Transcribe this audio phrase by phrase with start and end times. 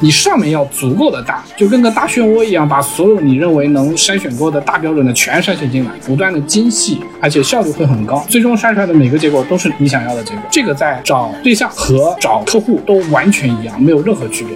[0.00, 10.42] 你上面要足够的大，就跟个大漩涡一样，把所有你认为能筛选过的大标准的全筛选进来，不断的精细，而且效率会很高，最终筛出来的每个结果都是你想要的结果。
[10.50, 14.54] 这个在找对象和找客户都完全一样，没有任何区别。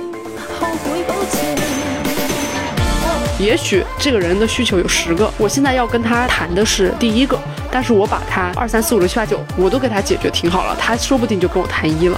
[3.44, 7.36] 也许这个人的需求有十个，我现在要跟他谈的是第一个，
[7.72, 12.16] 但是我把他二三四五六七八九我都给他解决挺好了，他说不定就跟我谈一了。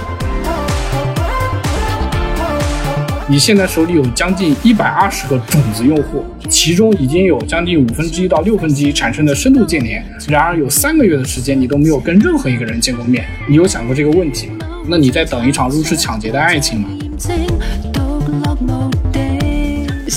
[3.27, 14.67] 你现在手里有将近一百二十个种子用户，其中已经有将近五分之一到六分之一产生的深度建联，然而有三个月的时间你都没有跟任何一个人见过面，你有想过这个问题吗？
[14.87, 16.89] 那你在等一场入室抢劫的爱情吗？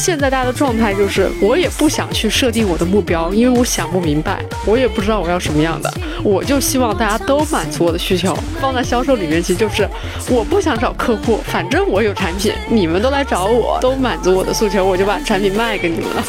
[0.09, 5.93] 现在大家的状态就是，我也不想去设定我的目标，因为我想不明白，我也不知道我要什么样的，
[6.25, 8.35] 我就希望大家都满足我的需求。
[8.59, 9.87] 放在销售里面，其实就是
[10.31, 16.25] 我不想找客户，反正我有产品，你们都来找我，都满足我的诉求，我就把产品卖给你们了。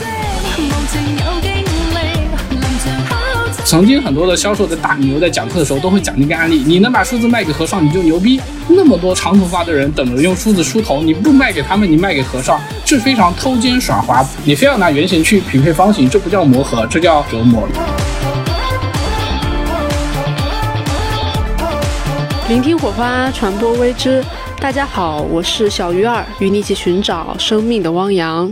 [3.69, 8.41] 曾经很多的销售在大牛在讲课的时候都会讲那个案例，你能把梳子卖给和尚你就牛逼。
[8.67, 14.27] 那么多长头发的人等着用梳子梳头，你不卖给他们，你卖给和尚，这非常偷奸耍滑。
[14.43, 17.67] 你非要拿圆形去匹配方形，这不叫磨合，这叫折磨。
[22.47, 24.25] 聆听火花，传播微知。
[24.59, 28.51] 大家好，我是小鱼儿，与你一起寻找生命的汪洋。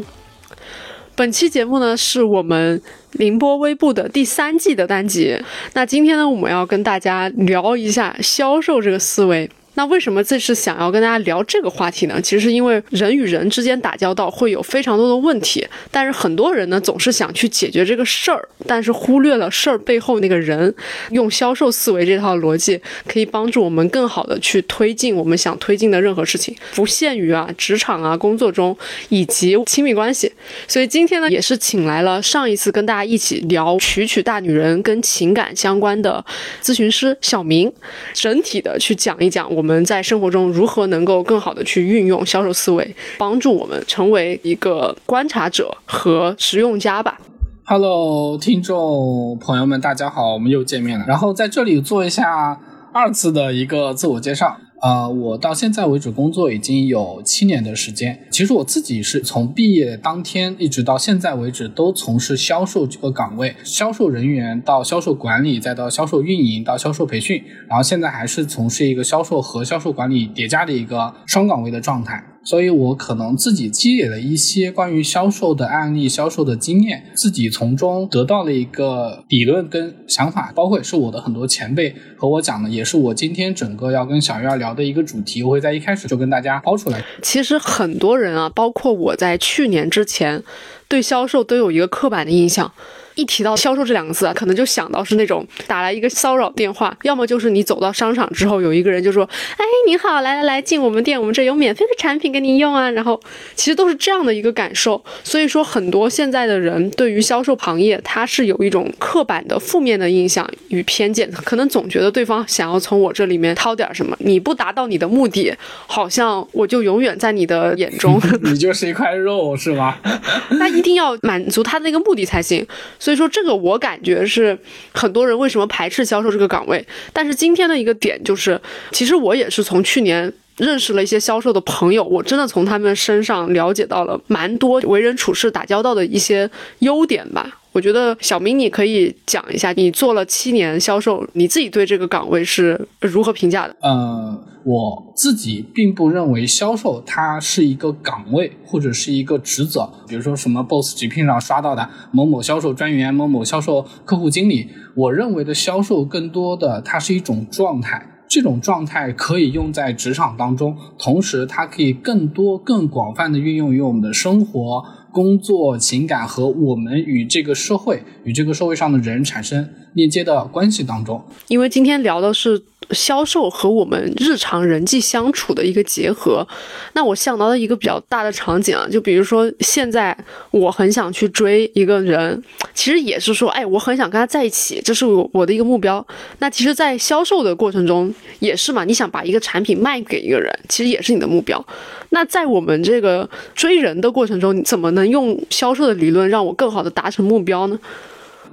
[1.15, 2.79] 本期节目呢，是我们。
[3.17, 5.37] 宁波微步的第三季的单集，
[5.73, 9.49] 那今天呢，我们要跟大家聊一下销售这个思维。
[9.77, 12.19] 那为什么这次想要跟大家聊这个话题呢？
[12.19, 20.73] 其实是因为人与人之间打交道会有非常多的问题，但是很多人呢总是想去解决这个事儿，但是忽略了事儿背后那个人。
[21.11, 28.75] 用销售思维这套逻辑，可以帮助我们更好的去推进我们想推进的任何事情，不限于啊职场啊工作中
[29.09, 30.33] 以及亲密关系。
[30.67, 36.25] 所以今天呢，也是请来了上一次跟大家一起聊《曲曲大女人》跟情感相关的
[36.63, 37.71] 咨询师小明，
[38.15, 39.66] 整体的去讲一讲我们。
[39.67, 47.19] 我们在生活中如何能够更好的去运用销售思维，帮助我们成为一个观察者和实用家吧
[47.65, 51.03] ？Hello，听众朋友们，大家好，我们又见面了。
[51.05, 52.61] 然后在这里做一下
[52.93, 54.55] 二次的一个自我介绍。
[54.81, 58.27] 呃，我到现在为止工作已经有七年的时间。
[58.29, 72.23] 其实我自己是从毕业当天一直到现在为止都从事销售这个岗位，销售人员到销售管理，再到销售运营，到销售培训，然后现在还是从事一个销售和销售管理叠加的一个双岗位的状态。
[72.47, 85.43] 所以，我可能自己积累了一些关于销售的案例、销售的经验，自己从中得到了一个理论跟想法，包括也是我的很多前辈和我讲的，也是我今天整个要跟小鱼儿聊的一个主题。
[85.43, 87.03] 我会在一开始就跟大家抛出来。
[87.21, 90.41] 其实很多人啊，包括我在去年之前，
[90.87, 92.71] 对销售都有一个刻板的印象。
[93.17, 103.19] 一提到销售这两个字啊，可能就想到是那种打来一个骚扰电话，要么就是你走到商场之后，有一个人就说：“哎，你好，来来来，进我们店，我们这有免费的产品给你用啊。”然后
[103.55, 105.03] 其实都是这样的一个感受。
[105.23, 115.53] 所以说，很多现在的人对于销售行业，他是有一种刻板的负面的印象与偏见，可能总觉得对方想要从我这里面掏点什么，你不达到你的目的，
[115.87, 119.97] 好像我就永远在你的眼中， 你就是一块肉，是吗？
[120.59, 122.65] 那一定要满足他的那个目的才行。
[123.07, 124.59] 所以说，这个我感觉是
[124.91, 126.85] 很多人为什么排斥销售这个岗位。
[127.13, 128.59] 但是今天的一个点就是，
[128.91, 136.49] 其实我也是从去年认识了一些销售的朋友，我真的从他们身上了解到了蛮多为人处事、打交道的一些
[136.79, 137.59] 优点吧。
[137.73, 143.75] 我觉得小明，你可以讲一下，你做了七年销售，你自己对这个岗位是如何评价的？
[143.81, 154.69] 呃，我自己并不认为销售它是一个岗位或者是一个职责，比如说什么 Boss 直聘上刷到的某某销售专员、某某销售客户经理。
[154.95, 164.85] 我认为的销售更多的它是一种状态，这种状态可以用在职场当中，同时它可以更多、更广泛的运用于我们的生活。
[165.11, 172.61] 工作、情感和我们与这个社会、与这个社会上的人产生链接的关系当中，因为今天聊的是。
[172.91, 176.47] 销售和我们日常人际相处的一个结合，
[176.93, 180.17] 那我想到的一个比较大的场景啊，就比如说现在
[180.51, 182.41] 我很想去追一个人，
[182.73, 186.05] 其实也是说，哎，我很想跟他在一起，这是我我的一个目标。
[186.39, 191.63] 那其实，在销售的过程中也是嘛，你想把一个产品卖给一个人，其实也是你的目标。
[192.09, 197.77] 那在我们这个追人的过程中，你怎么能用销售的理论让我更好的达成目标呢？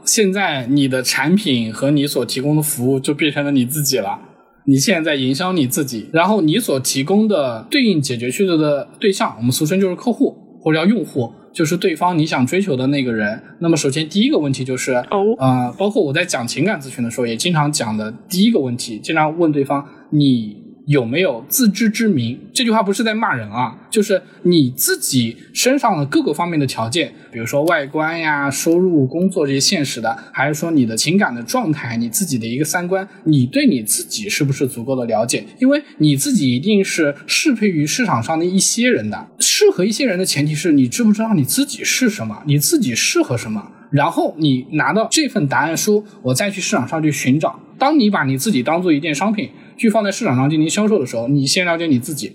[0.04, 4.18] 现在你的产品和你所提供的服务就变成了你自己了，
[4.66, 13.42] 你现在在营销你自己，然后你所提供的对应解决需求的对象，我们俗称就是客户或者叫用户，就是对方你想追求的那个人。
[13.60, 20.63] 那么首先第一个问题就是，哦，呃，包括我在讲情感咨询的时候，也经常讲的第一个问题，经常问对方你。
[20.86, 22.38] 有没有自知之明？
[22.52, 35.44] 这句话不是在骂人啊，就是你自己身上的各个方面的条件，比如说外观呀、收入、工作这些现实的，还是说你的情感的状态、你自己的一个三观，你对你自己是不是足够的了解？
[35.58, 47.58] 因为你自己一定是适配于市场上的一些人的，适合一些人的前提是你知不知道你自己是什么，你自己适合什么，然后你拿到这份答案书，我再去市场上去寻找。
[47.76, 49.50] 当你把你自己当做一件商品。
[49.76, 52.32] 去放在市场上进行销售的时候，你先了解你自己，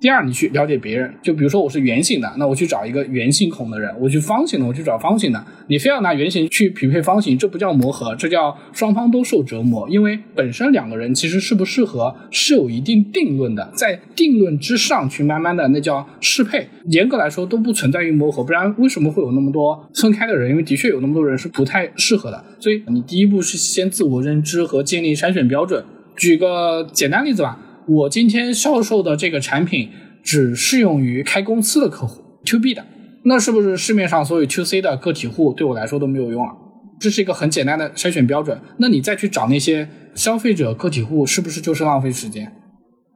[0.00, 1.12] 第二你去了解别人。
[1.22, 5.44] 就比如说我是圆形的，那我去找一个圆形孔的人；我去方形的，我去找方形的。
[5.68, 9.86] 你非要拿圆形去匹配方形，这不叫磨合，这叫双方都受折磨。
[9.90, 16.66] 因为本身两个人其实适不适合是有一定定论的，在定论之上去慢慢的那叫适配。
[16.86, 20.50] 严格来说都不存在于磨合，不然为什么会有那么多分开的人？
[20.50, 22.42] 因为的确有那么多人是不太适合的。
[22.58, 25.84] 所以你第一步是先自我认知和建立筛选标准。
[26.20, 27.58] 举个简单例子吧，
[27.88, 29.88] 我今天销售的这个产品
[30.22, 32.84] 只适用于开公司的客户，to B 的，
[33.24, 36.52] 那是不是市面上所有 to C 的个体户对我来说都没有用了？
[37.00, 38.60] 这是一个很简单的筛选标准。
[38.76, 42.52] 那你再去找那些消费者个体户，是不是就是浪费时间？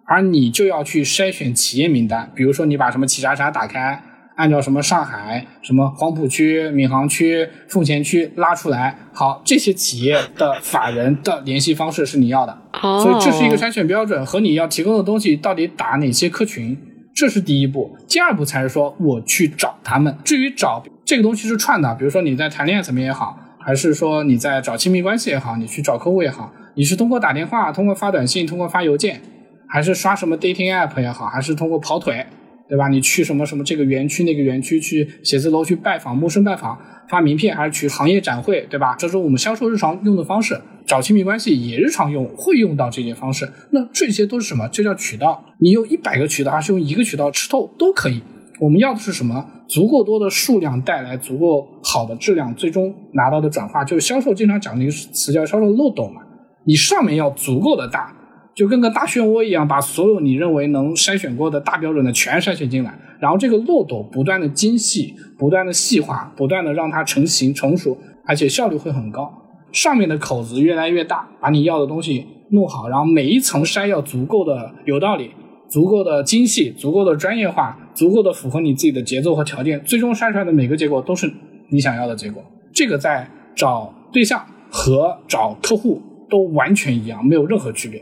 [0.07, 4.03] 而你就要去筛选企业名单，比如说你把什么企查查打开。
[4.37, 16.77] 按照什么上海、什么黄浦区、闵行区、奉贤区拉出来，好，这些企业的法人的联系方式是你要的，所以这是一个筛选标准和你要提供的东西到底打哪些客群，
[17.15, 17.97] 这是第一步。
[18.09, 20.17] 第二步才是说我去找他们。
[20.25, 29.23] 至于找这个东西是串的，比如说你在谈恋爱层面也好，还是说你在找亲密关系也好，你去找客户也好，你是通过打电话、通过发短信、通过发邮件，
[29.69, 32.27] 还是刷什么 dating app 也好，还是通过跑腿。
[32.75, 32.89] 对吧？
[32.89, 36.77] 你去什么什么这个园区那个园区去写字楼去拜访，陌生拜访，
[37.09, 38.97] 发名片还是去行业展会，对吧？
[38.99, 43.49] 这是我们销售日常用的方式，找亲密关系也日常用，会用到这些方式。
[43.71, 44.69] 那这些都是什么？
[44.73, 45.45] 这叫渠道。
[45.61, 48.21] 你用一百个渠道，还是用一个渠道吃透都可以。
[48.59, 49.47] 我们要的是什么？
[49.69, 56.21] 足够多的数量带来足够好的质量，最终拿到的转化，就是销售经常讲的一个词叫销售漏斗嘛。
[56.67, 58.13] 你上面要足够的大。
[58.55, 69.33] 就跟个大漩涡一样，把所有你认为能筛选过的大标准的全筛选进来，然后这个漏斗不断的精细、不断的细化、不断的让它成型成熟，而且效率会很高。
[69.73, 75.33] 上面的口子越来越大，把你要的东西弄好，然后每一层筛要足够的有道理、
[75.69, 81.29] 足够的精细、足够的专业化、足够的符合你自己的节奏和条件，最终筛出来的每个结果都是
[81.71, 82.41] 你想要的结果。
[82.73, 88.01] 这个在找对象和找客户都完全一样，没有任何区别。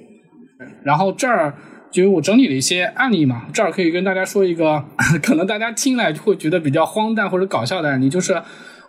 [0.83, 1.55] 然后这儿
[1.91, 4.85] 就我整理了一些案例嘛，这儿可以跟大家说一个，
[5.23, 8.41] 可能大家听来就会觉得比较荒诞或者搞笑的案例，就是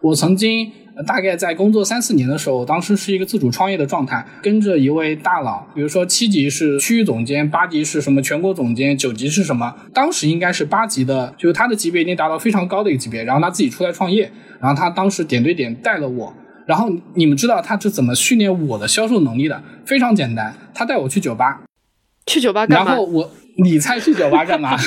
[0.02, 0.72] 我曾经
[1.08, 14.31] 大概在工作三四年的时候，当时是一个自主创业的状态，跟着一位大佬，比如说七级是区域总监，八级是什么全国总监，九级是什么，当时应该是八级的，就是他的级别已经达到非常高的一个级别，然后他自己出来创业，
[14.62, 16.34] 然后他当时点对点带了我，
[16.65, 19.62] 然后你们知道他是怎么训练我的销售能力的？
[19.86, 21.62] 非常简单，他带我去酒吧。
[22.25, 22.86] 去酒吧干嘛？
[22.86, 23.30] 然后我，
[23.63, 24.77] 你猜去酒吧干嘛？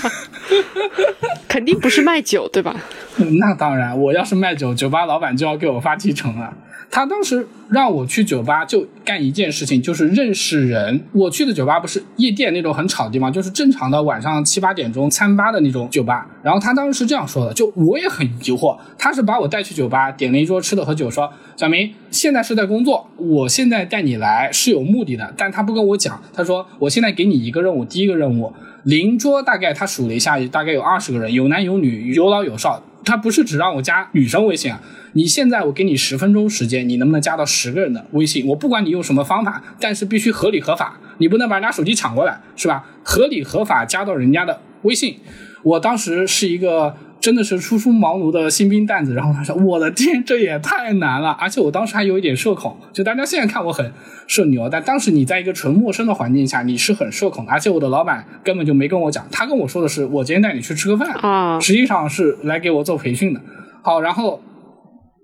[1.48, 2.74] 肯定不是卖酒，对吧？
[3.38, 6.56] 那当然，我要是卖酒，酒吧老板就要给我发提成了。
[6.90, 11.04] 他当时让我去酒吧就干一件事情，就是认识人。
[11.12, 16.26] 我去的酒吧不是夜店那种很吵的地方，就是正常的晚上七八点钟餐吧的那种酒吧。
[16.42, 28.52] 然后他当时是这样说的，就我也很疑惑，他是把我带去酒吧，点了一桌吃的和酒，说小明现在是在工作，我现在带你来是有目的的，但他不跟我讲，他说我现在给你一个任务，第一个任务，
[28.84, 32.82] 邻桌大概他数了一下，大概有二十个人，有男有女，有老有少。
[33.06, 34.78] 他不是只让我加女生微信啊！
[35.12, 38.44] 你现在我给你十分钟时间，你能不能加到十个人的微信？
[38.48, 42.84] 我不管你用什么方法，但是必须合理合法，你不能把人家手机抢过来，是吧？
[43.02, 45.20] 合理合法加到人家的微信。
[45.62, 46.96] 我当时是一个。
[47.26, 53.92] 真的是初出茅庐的新兵蛋子，然后他说：“我的天，这也太难了！”而且我当时还有一点社恐，就大家现在看我很
[54.28, 57.50] 社牛，但当时你在一个纯陌生的环境下，你是很社恐的。
[57.50, 63.40] 而且我的老板根本就没跟我讲，他跟我说的是：“我今天带你去吃个饭。”啊，实际上是来给我做培训的。
[63.82, 64.40] 好，然后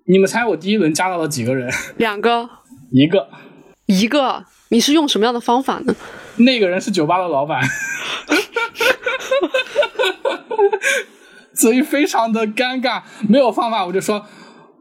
[0.08, 1.72] 你们猜我第一轮加到了几个人？
[1.98, 2.50] 两个，
[2.90, 3.28] 一个，
[3.86, 4.44] 一个。
[4.70, 5.94] 你是用什么样的方法呢？
[6.38, 7.62] 那个人是酒吧的老板。
[11.54, 14.24] 所以非常的尴尬，没有方法，我就说，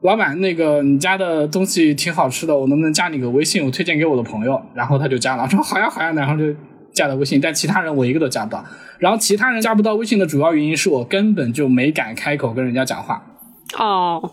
[0.02, 3.64] 老板，那个你家的东西挺好吃的，我能不能加你个微信？
[3.64, 4.62] 我推荐给我的朋友。
[4.74, 6.54] 然后他就加了，说好呀好呀，然后就
[6.94, 7.40] 加了微信。
[7.40, 8.64] 但其他人我一个都加不到。
[9.00, 13.24] 然后其他人加不到微信的主要原因是我根本就没敢开口跟人家讲话。
[13.78, 14.32] 哦。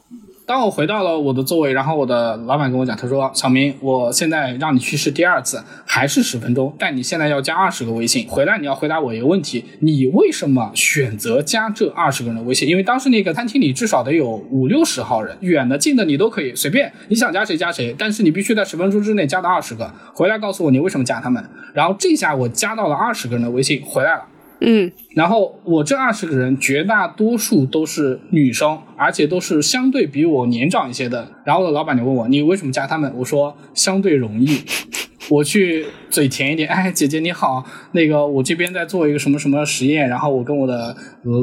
[0.48, 8.26] 当我回到了我的座位，然后我的老板跟我讲，他说：“小明，我现在让你去试第二次，还是十分钟，但你现在要加二十个微信。
[8.26, 12.66] 回来你要回答我一个问题，你为什么选择加这二十个人的微信？
[12.66, 19.92] 因为当时那个餐厅里至少得有五六十号人，远的近的你都可以随便，你想加谁加谁，但是你必须在十分钟之内加到二十个。
[20.14, 21.44] 回来告诉我你为什么加他们。
[21.74, 24.22] 然后这下我加到了二十个人的微信，回来了。”
[24.60, 31.28] 嗯，然后我这二十个人绝大多数都是女生，而且都是相对比我年长一些的。
[31.44, 33.12] 然后老板就问我，你为什么加他们？
[33.16, 34.60] 我说相对容易，
[35.30, 36.68] 我去嘴甜一点。
[36.68, 40.96] 哎，姐姐你好，那个我这边在做一个什么什么实验，然后我跟我的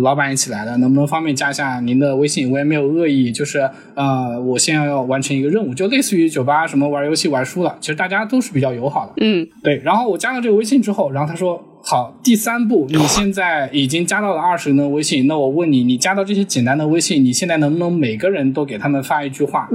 [0.03, 2.51] 老板一起来的，能不能方便加一下您的微信？
[2.51, 9.13] 我也没有恶意，就是呃，我现在要完成一个任务，就类似于酒吧什么玩游戏玩输了，其实大家都是比较友好的。
[9.21, 9.77] 嗯，对。
[9.85, 11.71] 然后我加了这个微信之后，然后他说。
[11.87, 19.69] 好，第三步，你现在已经加到了二十人的微信，那我问你，你加到这些简单的微信，你现在能不能每个人都给他们发一句话，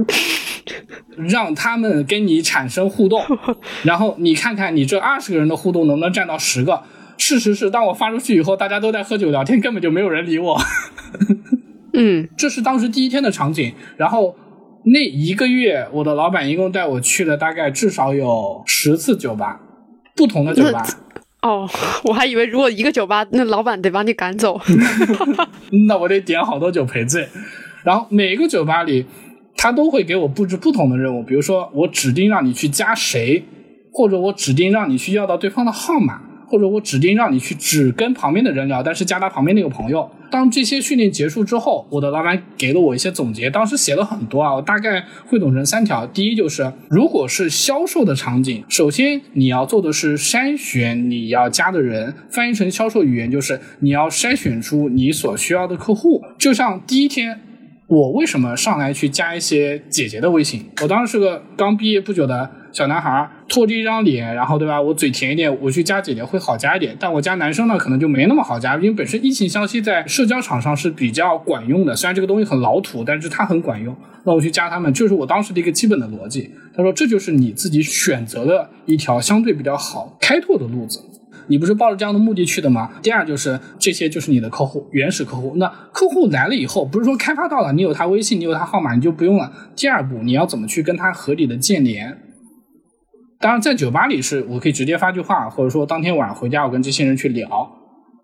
[1.15, 3.23] 让他们跟你产生互动，
[3.83, 6.83] 然后你看看你这二十个人的互动能不能占到十个？
[7.17, 10.59] 事实是，当我发出去以后，大家都在喝酒聊天，根本就没有人理我。
[11.93, 13.73] 嗯， 这是当时第一天的场景。
[13.95, 14.35] 然后
[14.83, 19.61] 那一个月，我的老板一共带我去了大概至少有十次酒吧，
[20.13, 20.85] 不同的酒吧。
[21.41, 21.67] 哦，
[22.05, 24.59] 我还以为如果一个酒吧，那老板得把你赶走。
[25.87, 27.27] 那我得点好多酒赔罪。
[27.83, 29.05] 然后每个酒吧里，
[29.57, 33.43] 他都会给我布置不同的任务，比如说我指定让你去加谁，
[33.91, 36.21] 或者我指定让你去要到对方的号码。
[36.51, 40.11] 或者我指定让你去只跟旁边的人聊，但是加他旁边那个朋友。
[40.29, 46.05] 当这些训练结束之后，我的老板给了我一些总结，当时写了很多啊，我大概汇总成三条。
[46.07, 56.21] 第一就是，如果是销售的场景，首先你要做的是筛选你要加的人，翻译成销售语言就是你要筛选出你所需要的客户。
[56.37, 57.39] 就像第一天，
[57.91, 60.63] 我为什么上来去加一些姐姐的微信？
[60.81, 62.49] 我当时是个刚毕业不久的。
[62.71, 64.81] 小男孩拖着一张脸，然后对吧？
[64.81, 66.95] 我嘴甜一点，我去加姐姐会好加一点。
[66.97, 71.93] 但我加男生呢，可能就没那么好加，因为本身异性相吸在社交场上是比较管用的。
[71.93, 73.93] 虽然这个东西很老土，但是它很管用。
[74.23, 76.49] 那我去加他们，就是我当时的一个基本的逻辑。
[76.73, 81.01] 他说，这就是你自己选择的一条相对比较好开拓的路子。
[81.51, 82.89] 你不是抱着这样的目的去的吗？
[83.03, 85.53] 第二就是这些就是你的客户，原始客户。
[85.57, 89.51] 那客户来了以后，不是说开发到了，你有他微信，你有他号码，你就不用了。
[89.75, 92.17] 第二步，你要怎么去跟他合理的建联？
[93.41, 97.47] 当然，在酒吧里是我可以直接发句话，或者说当天晚上回家我跟这些人去聊，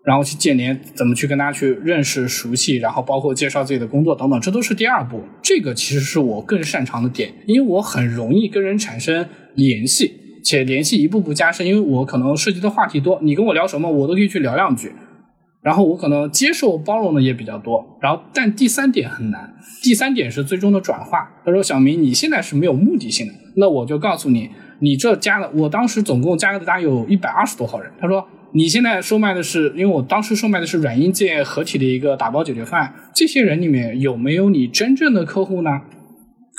[0.04, 5.20] 然后去建联，怎么去跟大家去认识、熟悉，然后包括介绍自己的工作等等，这都是第二步。
[5.42, 10.12] 这个其实是我更擅长的点，因为我很容易跟人产生联系，
[10.48, 14.92] 且联系一步步加深，因为我可能涉及的话题多，你跟我聊什么，我都可以去聊两句。
[15.60, 17.98] 然后我可能接受包容的也比较多。
[18.00, 21.28] 然后，但第三点很难，第三点是最终的转化。
[21.44, 24.48] 他说：“小明，你现在是没有目的性的，那我就告诉你。”
[24.80, 27.90] 你这加了，我当时总共加了大概有一百二十多号人。
[28.00, 32.94] 他说，你现在售卖的是，因为我当时售卖的是软硬件合体的一个打包解决方案。
[33.12, 35.80] 这些人里面有没有你真正的客户呢？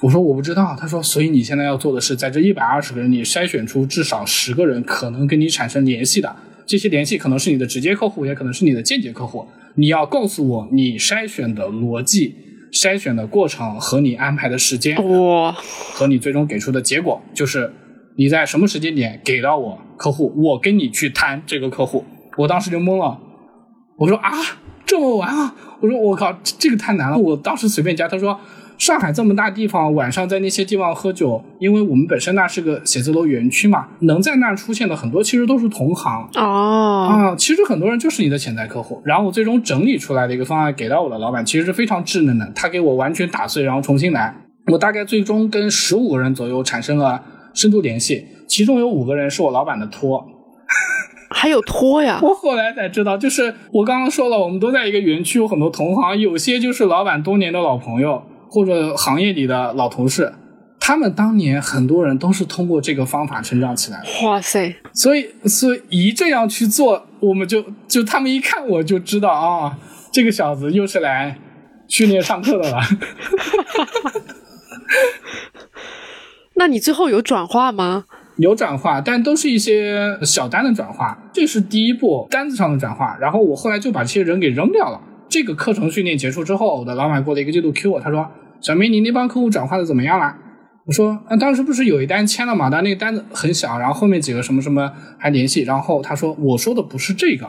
[0.01, 0.75] 我说我不知道。
[0.79, 6.35] 他说，所以你现在要做的是，在这一百二十个人里筛选出至少十个人可能跟你产生联系的。
[6.65, 9.45] 这些联系可能是你的直接客户，也可能是你的间接客户。
[9.75, 12.35] 你要告诉我你筛选的逻辑、
[12.71, 15.51] 筛选的过程和你安排的时间，哇，
[15.93, 17.71] 和你最终给出的结果就是。
[18.17, 20.33] 你在什么时间点给到我客户？
[20.35, 22.03] 我跟你去谈这个客户，
[22.37, 23.17] 我当时就懵了。
[23.97, 24.29] 我说啊，
[24.85, 25.55] 这么晚啊！
[25.79, 27.17] 我说我靠，这个太难了。
[27.17, 28.37] 我当时随便加，他说
[28.79, 39.01] 上海这么大地方，晚上在那些地方喝酒，因为我们本身那是个写字楼园区嘛，能在那儿出现的很多其实都是同行哦啊，其实很多人就是你的潜在客户。
[39.05, 44.33] 然后我最终整理出来的一个方案给到我的老板，其实是非常稚嫩的，他给我完全打碎，然后重新来。
[44.71, 47.21] 我大概最终跟十五个人左右产生了。
[47.51, 50.23] 深度联系，其中有五个人是我老板的托，
[51.31, 52.19] 还有托呀？
[52.23, 60.33] 我后来才知道，就是我刚刚说了，我们都在一个园区，有很多同行，有些就是老板多年的老朋友或者行业里的老同事，
[60.79, 64.27] 他们当年很多人都是通过这个方法成长起来的。
[64.27, 64.75] 哇塞！
[64.93, 69.77] 所以，所以一这样去做，我们就就他们一看我就知道啊，
[70.11, 71.37] 这个小子又是来
[71.87, 72.81] 训练上课的了。
[76.55, 78.05] 那你最后有转化吗？
[78.37, 83.17] 有转化，但都是一些小单的转化，这是第一步单子上的转化。
[83.19, 85.01] 然后我后来就把这些人给扔掉了。
[85.29, 90.35] 这个课程训练结束之后，我的老板过了一个季度 Q 我，他说：“小明，你那帮客户转化的怎么样了？
[90.85, 92.67] 我说，啊，当时不是有一单签了嘛？
[92.69, 97.47] 但那个单子很小，然后后面几个什么什么还联系，然后他说，我说的不是这个。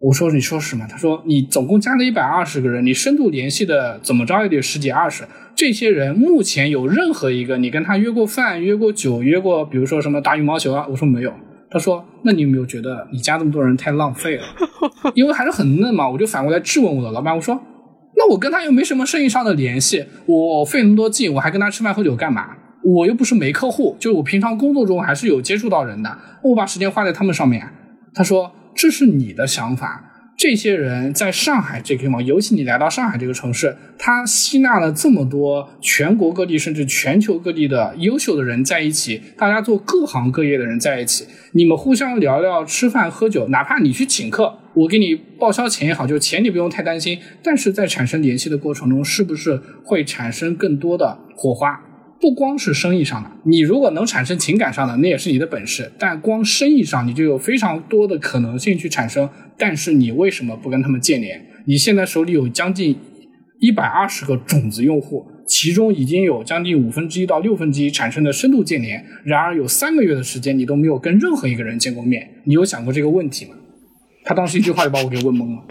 [0.00, 0.84] 我说，你说什么？
[0.90, 5.24] 他说，你总共加了一百二十个人，你深度联系的怎么着也得十几二十。
[5.54, 10.84] 这些人目前有任何一个你跟他约过饭、约过酒、约过，比如说什么打羽毛球啊？
[10.90, 11.32] 我说没有。
[11.74, 14.44] 他说，那你有没有觉得你加这么多人太浪费了？
[15.12, 16.08] 因为还是很嫩嘛。
[16.08, 17.60] 我就反过来质问我的老板，我说。
[18.16, 22.50] 那我跟他又没什么生意上的联系，我费那么多劲，我还跟他吃饭喝酒干嘛？
[22.84, 27.68] 我又不是没客户，就是我平常工作中还是有接触到人的，我把时间花在他们上面。
[28.14, 30.13] 他说这是你的想法。
[30.36, 47.18] 这些人在上海这个地方，尤其你来到上海这个城市，他吸纳了这么多全国各地甚至全球各地的优秀的人在一起，大家做各行各业的人在一起，你们互相聊聊、吃饭喝酒，哪怕你去请客，我给你报销钱也好，就钱你不用太担心。
[47.42, 51.80] 但是在产生联系的过程中，是不是会产生更多的火花？
[52.24, 55.92] 不光是生意上的，你如果能产生情感上的，那也是你的本事。
[55.98, 59.28] 但光生意上，你就有非常多的可能性去产生。
[59.58, 61.38] 但是你为什么不跟他们建联？
[61.66, 62.96] 你现在手里有将近
[63.60, 69.04] 一百二十个种子用户，其中已经有将近五分之一到六分之一产生的深度建联。
[69.26, 72.26] 然而有三个月的时间，你都没有跟任何一个人见过面。
[72.44, 73.50] 你有想过这个问题吗？
[74.24, 75.62] 他当时一句话就把我给问懵了。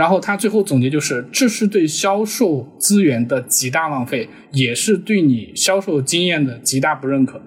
[0.00, 7.42] 然后他最后总结就是：这是对销售资源的极大浪费，也是对你销售经验的极大不认可。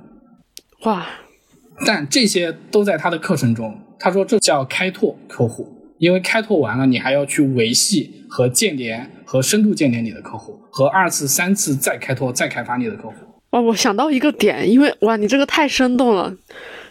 [0.83, 1.07] 哇！
[1.83, 3.79] 但这些都在他的课程中。
[3.97, 5.67] 他说这叫开拓客户，
[5.97, 13.15] 因为开拓完了，你还要去维系和建联和深度建联你的客户，和二次、三次再开拓、再开发你的客户。
[13.49, 13.61] 哇！
[13.61, 16.31] 我想到一个点，因为哇，你这个太生动了。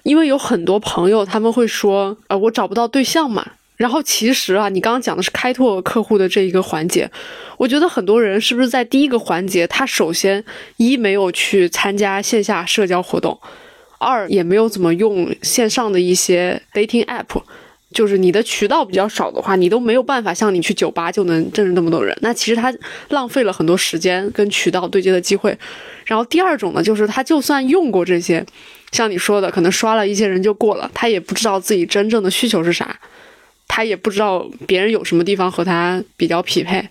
[0.03, 3.53] 因为有很多朋友他们会说，呃，我找不到对象嘛。
[3.77, 7.11] 然后其实啊，你刚刚讲的是开拓客户的这一个环节，
[7.57, 10.45] 我觉得很多人是不是在第一个环节，他首先
[10.77, 13.41] 一没有去参加线下社交活动，
[13.99, 17.43] 二也没有怎么用线上的一些 dating app，
[17.93, 22.17] 就是你的渠道比较少的话，你都没有办法像你去酒吧就能认识那么多人。
[22.21, 22.73] 那其实他
[23.09, 25.59] 浪费了很多时间跟渠道对接的机会。
[26.05, 28.45] 然后第二种呢，就是他就算用过这些，
[28.93, 32.97] 像你说的，可能刷了一些人就过了，他也不知道自己真正的需求是啥。
[33.75, 36.87] 他也不知道别人有什么地方和他比较匹配，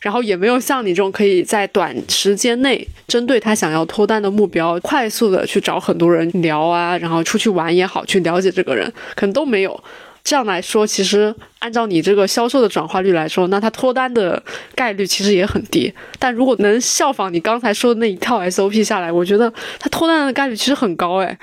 [0.00, 9.78] 然后也没有像你这种可以在短时间内针对他想要脱单的目标，快速的去找很多人聊啊，然后出去玩也好，去了解这个人，可能都没有。
[10.24, 14.42] 这样来说，其实按照你这个销售的转化率来说，那他脱单的
[14.74, 15.92] 概率其实也很低。
[16.18, 21.38] 但如果能效仿你刚才说的那一套 SOP 下来，我觉得他脱单的概率其实很高哎。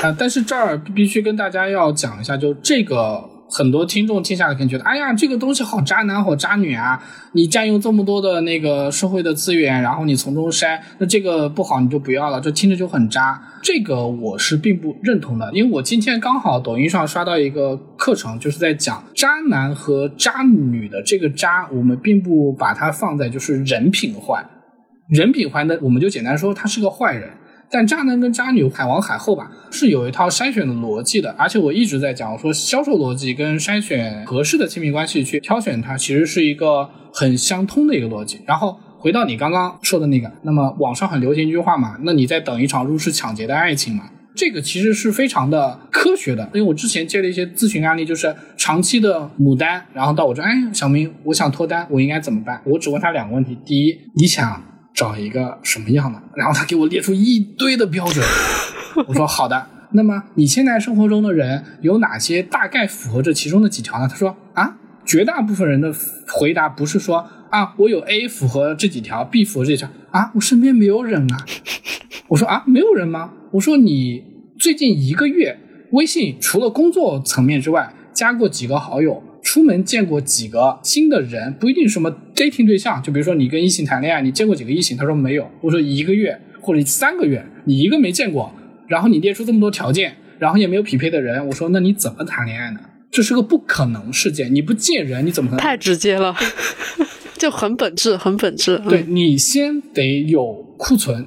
[0.00, 3.35] 啊， 但是这儿必须跟大家要讲一下，就这个。
[3.48, 7.00] 很多听众听下来可能觉得，哎呀，这个东西好渣男好渣女啊！
[7.32, 13.40] 你占用这么多的那个社会的资源，然后你从中筛，那这个不好你就不要了，这听着就很渣。
[13.62, 24.44] 这个我是并不认同的，因为我今天刚好抖音上刷到一个课程，就是在讲渣男和渣女的这个渣，我们并不把它放在就是人品坏，
[25.08, 27.30] 人品坏的我们就简单说他是个坏人。
[27.70, 38.40] 但渣男跟渣女海王海后吧，是有一套筛选的逻辑的，而且我一直在讲，我说销售逻辑跟筛选合适的亲密关系去挑选它，其实是一个很相通的一个逻辑。
[38.46, 44.10] 然后回到你刚刚说的那个，那么网上很流行一句话嘛，那你在等一场入室抢劫的爱情嘛？
[44.34, 52.60] 这个其实是非常的科学的，因为我之前接了一些咨询案例，就是长期的牡丹，然后到我这，哎，小明，我想脱单，我应该怎么办？
[52.66, 54.62] 我只问他两个问题，第一，你想？
[54.96, 56.20] 找一个什么样的？
[56.34, 58.26] 然后他给我列出一堆的标准。
[59.06, 59.66] 我说好的。
[59.92, 64.08] 那么你现在生活中的人有哪些大概符合这其中的几条呢？
[64.10, 65.94] 他说啊，绝大部分人的
[66.28, 71.36] 回答不是说啊，我有 A 符合这几条，B 符合这条啊，我身边没有人啊。
[72.28, 73.32] 我说啊，没有人吗？
[73.52, 74.24] 我说你
[74.58, 75.58] 最近一个月
[75.92, 79.22] 微信除了工作层面之外，加过几个好友？
[79.46, 84.96] 出门见过几个新的人，不一定什么 dating 对象，就比如说你跟异性谈恋爱，你见过几个异性？
[84.96, 85.48] 他说没有。
[85.60, 88.52] 我说一个月或者三个月，你一个没见过，
[88.88, 92.80] 然后你列出这么多条件，然后也没有匹配的人，我说那你怎么谈恋爱呢？
[93.12, 95.62] 这是个不可能事件，你不见人你怎么可能？
[95.62, 96.34] 太直接了，
[97.38, 98.82] 就很本质，很本质。
[98.88, 101.24] 对你先得有库存，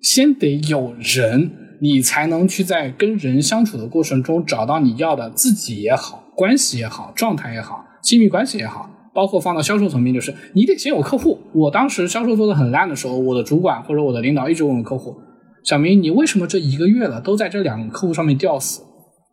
[0.00, 1.50] 先得有人，
[1.80, 6.24] 你才能去在跟人相处的过程中找到你要的自己也好。
[6.34, 11.38] 关系也好，状态也好，亲密关系也好，包括放到销售层面，就是你得先有客户。
[11.52, 15.16] 我当时销售做的很烂的时候，我的主管或者我的领导一直问我客户
[15.64, 18.82] ：“小明，你为什么这一个月了都在这两个客户上面吊死，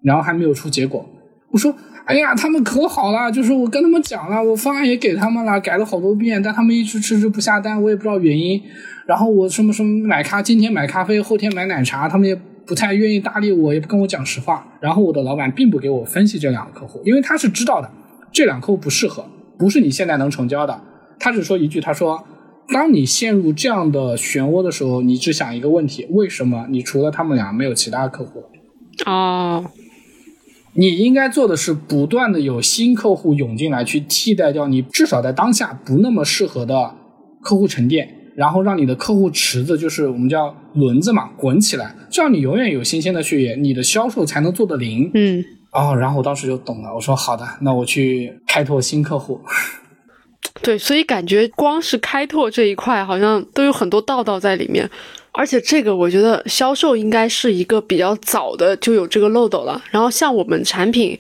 [0.02, 1.06] 然后还没有出结果？”
[1.54, 8.62] 我说：“哎呀，他们可好了，就是我跟他们讲了，我方案也给他们了，改了好多遍，但他们一直迟迟不下单，我也不知道原因。
[9.08, 14.68] 然后我什么什么买咖，今天买咖啡，后天买奶茶，他们也不太愿意搭理我，也不跟我讲实话。
[14.80, 17.92] 然后我的老板并不给我分析这两个客户，因为他是知道的，
[18.32, 19.26] 这两个客户不适合，
[19.58, 20.80] 不是你现在能成交的。
[21.20, 22.24] 他只说一句，他说。
[22.74, 28.44] 当你陷入这样的漩涡的时候，你只想一个问题：为什么你除了他们俩没有其他客户？
[29.06, 29.64] 哦，
[30.78, 36.94] 你应该做的是不断的有新客户涌进来，去替代掉你至少在当下不那么适合的
[37.42, 45.10] 客户沉淀，然后让你的客户池子就是我们叫轮子嘛滚起来，这样你永远有新鲜的血液，你的销售才能做得灵。
[45.14, 49.40] 嗯，哦，然后我当时就懂了，我说好的，那我去开拓新客户。
[50.62, 54.90] 对，所以感觉光是开拓这一块，好像都有很多道道在里面。
[55.38, 59.82] 而且这个，我觉得销售应该是一个比较早的就有这个漏斗了。
[59.92, 61.18] 然后像我们产品，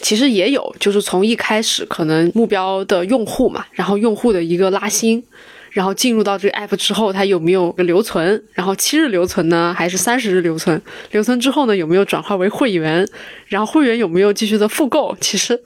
[0.00, 5.22] 其实也有，就是从一开始可能目标的用户嘛，然后用户的一个拉新，
[5.70, 8.42] 然后进入到这个 app 之后，它有没有个留存？
[8.52, 10.80] 然后七日留存呢，还是三十日留存？
[11.10, 13.06] 留存之后呢，有没有转化为会员？
[13.46, 15.16] 然后会员有没有继续的复购？
[15.20, 15.60] 其实。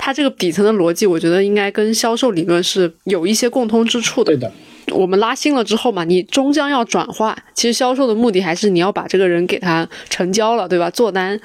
[0.00, 4.32] 它这个底层的逻辑，我觉得应该跟销售理论是有一些共通之处的。
[4.32, 4.52] 对的，
[4.92, 7.36] 我们拉新了之后嘛，你终将要转化。
[7.54, 10.90] 其实销售的目的还是你要把这个人给他成交了，对吧？
[10.90, 11.40] 做单。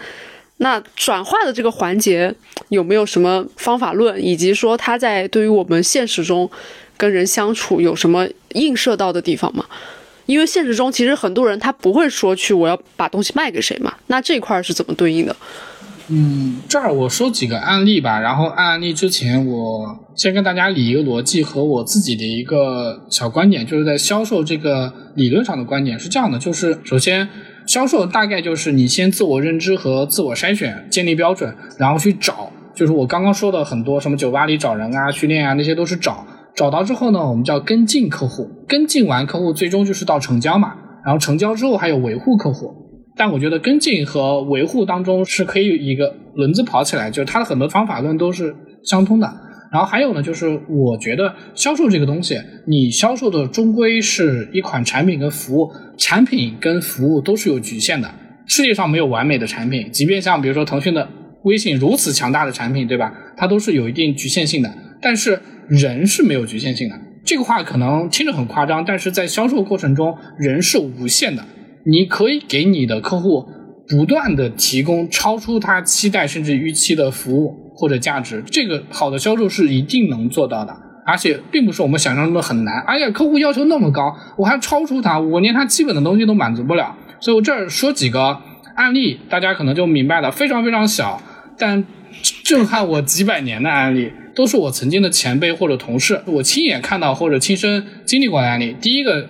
[0.57, 2.33] 那转化的这个环节
[2.69, 6.49] 有没有什么方法论，以及说他在对于我们现实中
[6.95, 9.65] 跟人相处有什么映射到的地方吗？
[10.25, 15.35] 因为现实中其实很多人他不会说去我要把东西卖给谁嘛，那这块是怎么对应的？
[16.15, 18.19] 嗯，这儿我说几个案例吧。
[18.19, 27.27] 然后案例之前，我先跟大家理一个逻辑和我自己的一个小观点，就是在销售这个理论上的观点是这样的：就是首先，
[27.65, 32.51] 销售大概就是你先自我认知和自我筛选，建立标准，然后去找。
[32.75, 36.27] 就是我刚刚说的很多什么酒吧里找人啊、训练啊，那些都是找。
[36.53, 40.75] 找到之后呢，我们叫跟进客户，跟进完客户，最终就是到成交嘛。
[41.03, 42.82] 然后成交之后还有维护客户。
[43.15, 49.31] 但我觉得跟进和维护当中是可以一个轮子跑起来，就是它的很多方法论都是相通的。
[49.71, 58.13] 然后还有呢，就是我觉得销售这个东西，你销售的终归是一款产品跟服务，产品跟服务都是有局限的。
[58.45, 61.09] 世界上没有完美的产品，即便像比如说腾讯的
[61.43, 63.11] 微信如此强大的产品，对吧？
[63.35, 64.71] 它都是有一定局限性的。
[65.01, 66.95] 但是人是没有局限性的。
[67.25, 71.43] 这个话可能听着很夸张，但是在销售过程中，人是无限的。
[71.85, 73.45] 你可以给你的客户
[73.87, 80.73] 不断的提供超出他期待甚至预期的服务或者价值，这个好的销售是一定能做到的，
[81.05, 82.81] 而且并不是我们想象中的很难。
[82.87, 86.95] 哎呀，客户要求那么高，我还超出他，我连他基本的东西都满足不了。
[87.19, 88.37] 所以我这儿说几个
[88.75, 91.21] 案例，大家可能就明白了，非常非常小，
[91.57, 91.83] 但
[92.43, 98.75] 震撼我几百年的案例，都是我曾经的前辈或者同事，我亲眼看到或者亲身经历过的案例。
[98.79, 99.27] 第一个。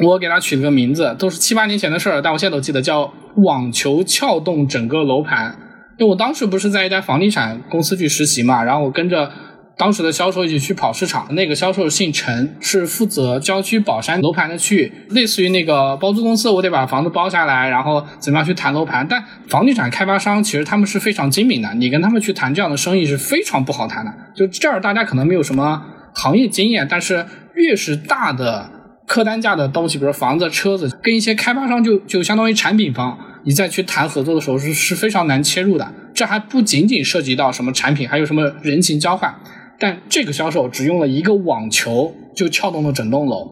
[0.00, 5.56] 我给他取了个名字，都是七八年前的事儿，但我现在都记得，叫网球撬动整个楼盘。
[5.98, 9.28] 因为我当时不是在一家房地产公司去实习嘛，然后我跟着
[9.76, 11.34] 当时的销售一起去跑市场。
[11.34, 19.04] 那个销售姓陈，是负责郊区宝山楼盘的区域，类似于那个包租公司，我得把房子包下来，然后怎么样去谈楼盘。
[19.10, 24.14] 但房地产开发商其实他们是非常精明的，你跟他们去谈这样的生意是非常不好谈的。
[24.36, 25.82] 就这儿大家可能没有什么
[26.14, 28.77] 行业经验，但是越是大的。
[29.08, 35.92] 客单价的东西，比如房子、车子，跟一些开发商就就相当于产品方，你再去谈合作的时候是是非常难切入的。
[36.14, 39.34] 这还不仅仅涉及到什么产品，还有什么人情交换。
[39.78, 43.48] 但这个销售只用了一个网球就撬动了整栋楼。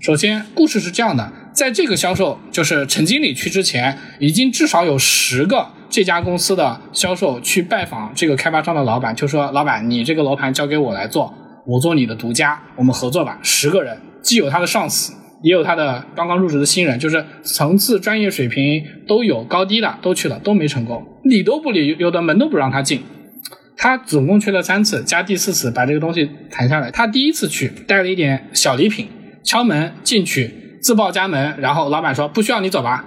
[0.00, 11.34] 首先，故事是这样的，在这个销售就是陈经理去之前，已经至少有十个这家公司的销售去拜访这个开发商的老板，就说：“老板，你这个楼盘交给我来做，
[11.66, 13.98] 我做你的独家，我们合作吧。”十个人。
[14.24, 23.02] 既有他的上司，也有他的刚刚入职的新人，就是层次、专业水平都有高低的，都去了，都没成功，理都不理，有的门都不让他进。
[23.76, 26.90] 他总共去了三次，加第四次把这个东西谈下来。
[26.90, 29.08] 他第一次去带了一点小礼品，
[29.44, 33.04] 敲门进去，自报家门，然后老板说不需要你走吧。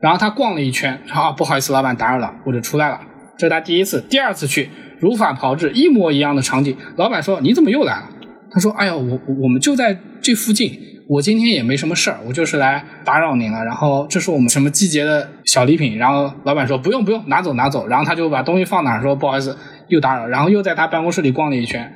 [0.00, 3.00] 然后他逛了一圈，啊不好意思，老板打扰了，我就出来了。
[3.36, 6.76] 这是他第一次，第二次去如法炮制，一模一样的场景。
[6.96, 8.08] 老板说你怎么又来了？
[8.50, 13.64] 他说：“哎呀，我我们就在这附近，我今天也没什么事儿，我就是来打扰您了。
[13.64, 15.98] 然后这是我们什么季节的小礼品。
[15.98, 17.86] 然后老板说不用不用，拿走拿走。
[17.86, 19.56] 然后他就把东西放哪，说不好意思，
[19.88, 20.26] 又打扰。
[20.26, 21.92] 然后又在他办公室里逛了一圈，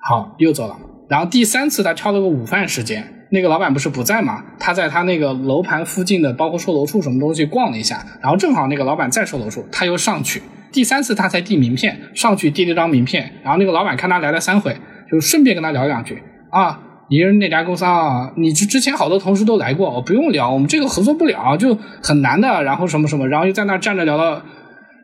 [0.00, 0.76] 好又走了。
[1.08, 4.42] 然后第三次他挑了个午饭时间，那个老板不是不在嘛？
[4.58, 8.04] 他在他那个楼盘附近的，包括售楼处什么东西逛了一下。
[8.20, 14.74] 然后正好那个老板在售楼处，他又上去第三次他才递名片，上去递了张名片，然后那个老板看他来了三回，
[15.12, 16.20] 就顺便跟他聊两句
[16.50, 18.32] 啊，你是哪家公司啊？
[18.36, 22.62] 你之之前好多同事都来过，我不用聊，我们这个合作不了，就很难的。
[22.62, 24.42] 然后什么什么，然后又在那站着聊了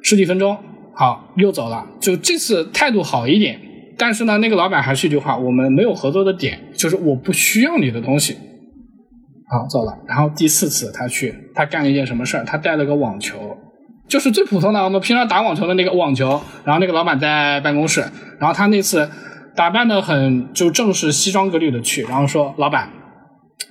[0.02, 0.56] 十几分钟，
[0.94, 1.86] 好，又走了。
[2.00, 3.60] 就这次态度好一点，
[3.98, 8.34] 但是呢，那个老板还是一句话，我们没有合作的点，就是我不需要你的东西。
[9.50, 9.92] 好，走了。
[10.06, 12.44] 然后第四次他去，他干了一件什么事儿？
[12.44, 13.38] 他带了个网球，
[14.06, 16.40] 就是最普通的我们平常打网球的那个网球。
[16.64, 18.02] 然后那个老板在办公室，
[18.38, 19.08] 然后他那次
[19.58, 22.90] 打扮的很就正式西装革履的去，然后说：“老板，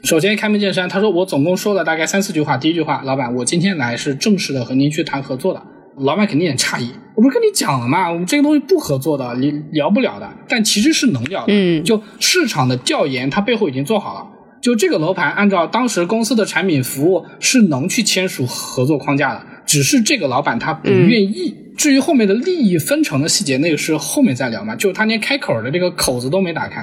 [0.04, 2.58] 首先开门见山，他说我总共说了大概三四句话。
[2.58, 5.64] 第一句话，老板，我今天来是正式的和您去谈合作的。
[6.00, 8.12] 老板肯定也诧异，我不是跟你讲了吗？
[8.12, 10.30] 我们这个东西不合作的，你聊不了的。
[10.50, 14.28] 但其实是能聊的，嗯，就市场的调研，它背后已经做好了。”
[14.62, 21.54] 就这个楼盘，按照当时公司的产品服务是能去签署合作框架的，只是这个老板他不愿意。
[21.78, 24.76] 至于后面的利益分成的细节，那个是后面再聊嘛。
[24.76, 26.82] 就他连开口的这个口子都没打开，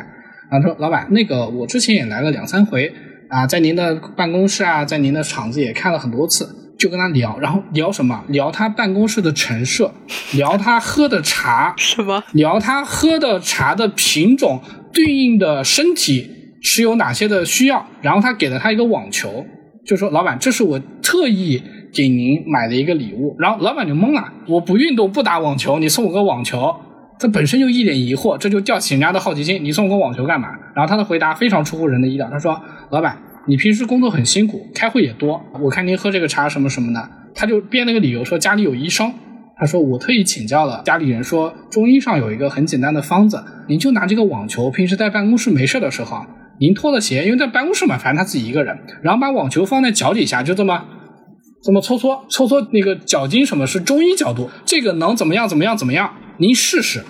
[0.48, 2.92] 然后说：“老板，那个我之前也来了两三回
[3.28, 8.22] 啊，在您的办公室啊，在您的厂子也看了很多次，就跟他聊，然后聊什么？
[8.28, 9.92] 聊他办公室的陈设，
[10.34, 12.22] 聊他喝的茶， 什么？
[12.34, 16.30] 聊他喝的茶的品种，对应的身体。”
[16.66, 17.86] 是有哪些的需要？
[18.00, 19.44] 然后他给了他一个网球，
[19.84, 21.62] 就说：“老板，这是我特意
[21.94, 26.74] 给您买的一个礼物。”然后老板就懵了：“我不运动，不打网球，你送我个网球？”
[27.18, 39.12] 他本身就一脸疑惑，这就吊起人家的好奇心：“你送我个网球干嘛？”然后他的回答非常出乎人的意料，他说：“老板，你平时工作很辛苦，开会也多，我看您喝这个茶什么什么的。”他就编了个理由说家里有医生。
[39.56, 46.26] 他说：“我特意请教了家里人，说中医上有一个很简单的方子，您就拿这个网球，平时在办公室没事的时候。”
[46.58, 50.84] 您脱了鞋，因为在办公室嘛，反正他自己一个人，然后把网球放在脚底下，就这么
[51.64, 54.50] 怎么搓搓搓搓那个脚筋，什么是中医角度？
[54.66, 55.48] 这个能怎么样？
[55.48, 55.76] 怎么样？
[55.76, 56.14] 怎么样？
[56.38, 57.02] 您试试。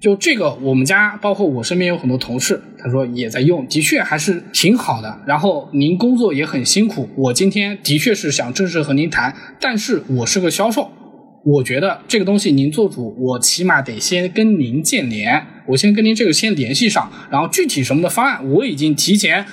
[0.00, 5.20] 就这个，我们家包括我身边有很多同事，他说也在用，的确还是挺好的。
[5.26, 10.90] 然后您工作也很辛苦，我今天的确是想正式和您谈，但是我是个销售。
[11.44, 19.44] 我觉得这个东西您做主，我起码得先跟您建联，我先跟您这个先联系上，然后具体什么的方案我已经提前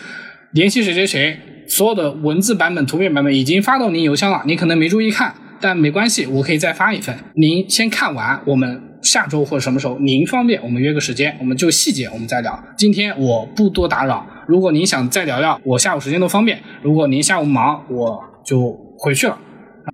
[0.53, 1.39] 联系谁谁谁，
[1.69, 12.61] 所有的文字版本、图片版本已经发到您邮箱了，您可能没注意看，但没关系，我可以再发一份，您先看完，我们下周或者什么时候您方便，我们约个时间，我们就细节我们再聊。
[12.75, 19.37] 今天我不多打扰，如果您想再聊聊，我下午时间都方便；如果您下午忙，我就回去了。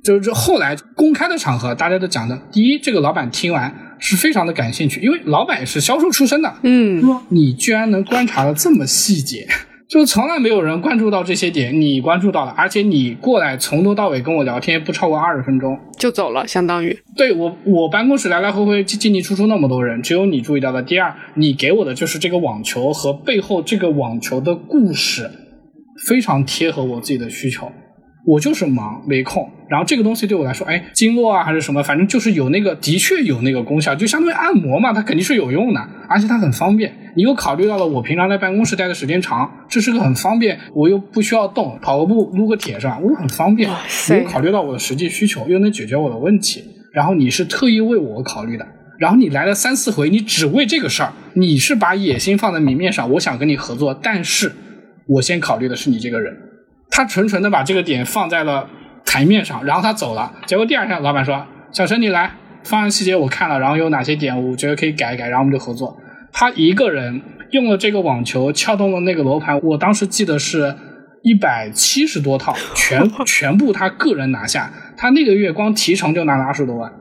[0.03, 9.47] 就是这后来公开的场合，大家都讲的，第一，这个老板听完是非常的感兴趣，因为老板也是销售出身的，嗯，说你居然能观察的这么细节，
[9.87, 20.81] 就从来没有人关注到这些点，你关注到了，而且你过来从头到尾跟我聊天不超过二十分钟就走了，相当于对我我办公室来来回回进进出出那么多人，只有你注意到了。
[20.81, 25.29] 第二，你给我的就是这个网球和背后这个网球的故事，
[26.07, 27.71] 非常贴合我自己的需求。
[28.25, 36.91] 我就是忙没空，然后这个东西对我来说，哎，经络啊还是什么，反正就是有那个，的确有那个功效，就相当于按摩嘛，它肯定是有用的，而且它很方便。
[37.15, 42.99] 你又考虑到了我平常在办公室待的时间长，这是个很方便，我又不需要动，跑个步撸个铁是吧？
[43.01, 43.69] 我很方便。
[44.09, 48.67] 你又考虑到我的实际需求，又能解决我的问题，然后你是特意为我考虑的，
[48.99, 54.51] 然后你来了三四回，你只为这个事儿，你是把野心放在明面上，我想跟你合作，但是
[55.07, 56.35] 我先考虑的是你这个人。
[56.91, 58.69] 他纯纯的把这个点放在了
[59.05, 60.33] 台面上，然后他走了。
[60.45, 62.31] 结果第二天，老板说：“小陈，你来，
[62.63, 65.97] 方案细节我看了，然后有哪些点我觉得可以改一改，然后我们就合作。”
[66.37, 67.21] 他一个人
[67.51, 70.75] 用了这个网球撬动了那个楼盘，我当时记得是
[71.23, 74.69] 一百七十多套，全 全部他个人拿下。
[74.97, 76.91] 他那个月光提成就拿了二十多万，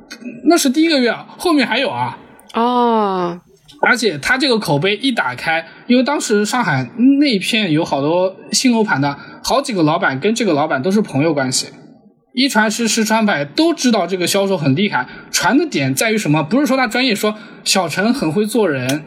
[0.49, 2.17] 那是第一个月，后面还有啊。
[2.55, 3.41] 哦。
[3.81, 6.89] 而且他这个口碑一打开，因为当时上海
[7.21, 11.67] 那片有好多新楼盘的，好几个老板跟这个老板都是朋友关系，
[12.35, 15.07] 一传十，十传百，都知道这个销售很厉害。
[15.33, 16.43] 传的点在于什么？
[16.45, 19.03] 不是说他专业，说小陈很会做人。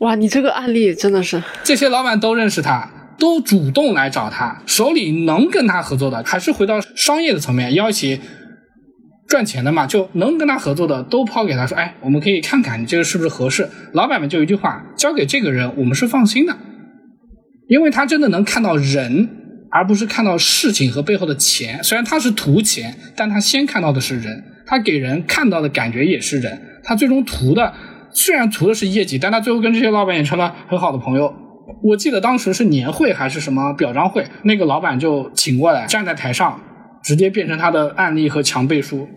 [0.00, 8.20] 哇，你这个案例真的是，这些老板都认识他，都主动来找他，手里能跟他合作的，还是回到商业的层面，要起。
[9.28, 13.68] 赚钱的嘛，就能跟他合作的都抛给他说，哎，我们可以看看你这个是不是合适。
[13.92, 16.56] 老板们就一句话，交给这个人，我们是放心的，
[17.68, 19.28] 因为他真的能看到人，
[19.70, 21.84] 而不是看到事情和背后的钱。
[21.84, 26.80] 虽然他是图钱，但他先看到的是人，他给人看到的感觉也是人。
[26.82, 27.74] 他最终图的
[28.18, 31.32] 虽然图的是业绩，但他最后跟这些老板也成了很好的朋友。
[31.82, 36.60] 我记得当时是年会还是什么表彰会，那个老板就请过来站在台上。
[37.00, 39.08] 直接变成他的案例和强背书，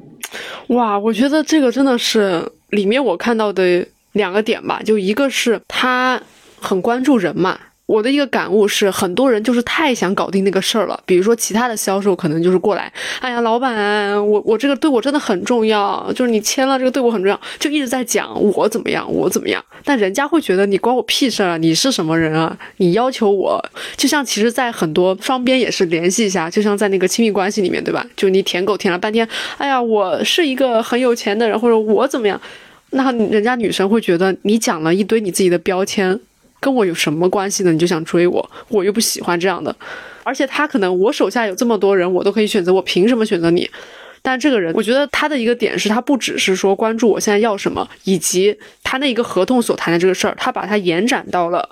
[0.68, 6.22] 哇，我觉得这个真的是里面我看到的两个点吧，就一个是他
[6.62, 7.58] 很关注人嘛。
[7.92, 10.98] 我的一个感悟是，很多人就是太想搞定那个事儿了。
[11.06, 19.62] 比如说，其他的销售可能就是过来，哎呀，老板，我我这个对我真的很重要，就是你签了这个对我很重要，就一直在讲我怎么样，我怎么样。
[19.84, 22.58] 但人家会觉得你关我屁事儿啊，你是什么人啊？
[22.78, 23.62] 你要求我，
[23.98, 28.06] 就像其实，在很多双边也是联系一下，就像在那个亲密关系里面，对吧？
[28.16, 29.28] 就你舔狗舔了半天，
[29.58, 32.40] 哎呀，我是一个很有钱的人，或者我怎么样，
[32.92, 36.18] 那人家女生会觉得你讲了一堆你自己的标签。
[36.62, 37.74] 跟我有什么关系呢？
[37.74, 39.76] 你就想追我，我又不喜欢这样的。
[40.24, 43.70] 而且他可能我手下有这么多人，我都可以选择，我凭什么选择你？
[44.22, 51.68] 但这个人，我觉得他的一个点是他不只是说关注我现在要什么，以及他那一个合同所谈的这个事儿，他把它延展到了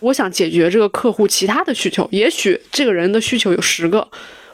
[0.00, 2.06] 我想解决这个客户其他的需求。
[2.12, 4.06] 也许这个人的需求有十个，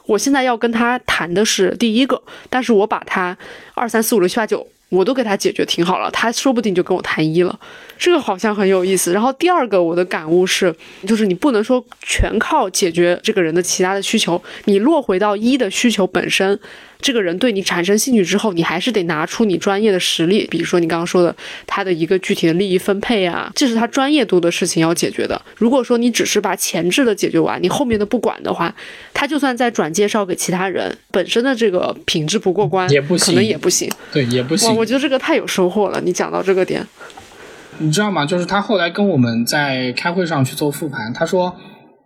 [0.06, 3.36] 我现在要跟他谈的是第一个，但是我把他
[3.74, 4.64] 二三四五六七八九。
[4.90, 7.60] 我都给他解决挺好了，他说不定就跟我谈一了，
[8.00, 9.12] 这个好像很有意思。
[9.12, 10.74] 然后第二个我的感悟是，
[11.06, 16.58] 就是你不能说全靠解决这个人的其他的需求，你落回到一的需求本身。
[17.02, 21.34] 这个人对你产生兴趣之后，你还是得拿出你专业的实力，比如说你刚刚说的
[21.66, 25.40] 他的一个具体的利益分配啊，这是他专业度的事情要解决的。
[25.56, 28.74] 如果说你只是把前置的解决完，你后面的不管的话，
[29.14, 33.90] 他就算再转介绍给其他人，本身的这个品质不过关，也不行，可能也不行。
[34.12, 34.68] 对，也不行。
[34.68, 35.98] 哇，我觉得这个太有收获了。
[36.02, 36.86] 你讲到这个点，
[37.80, 38.26] 你知道吗？
[38.26, 41.56] 就是他后来跟我们在开会上去做复盘，他说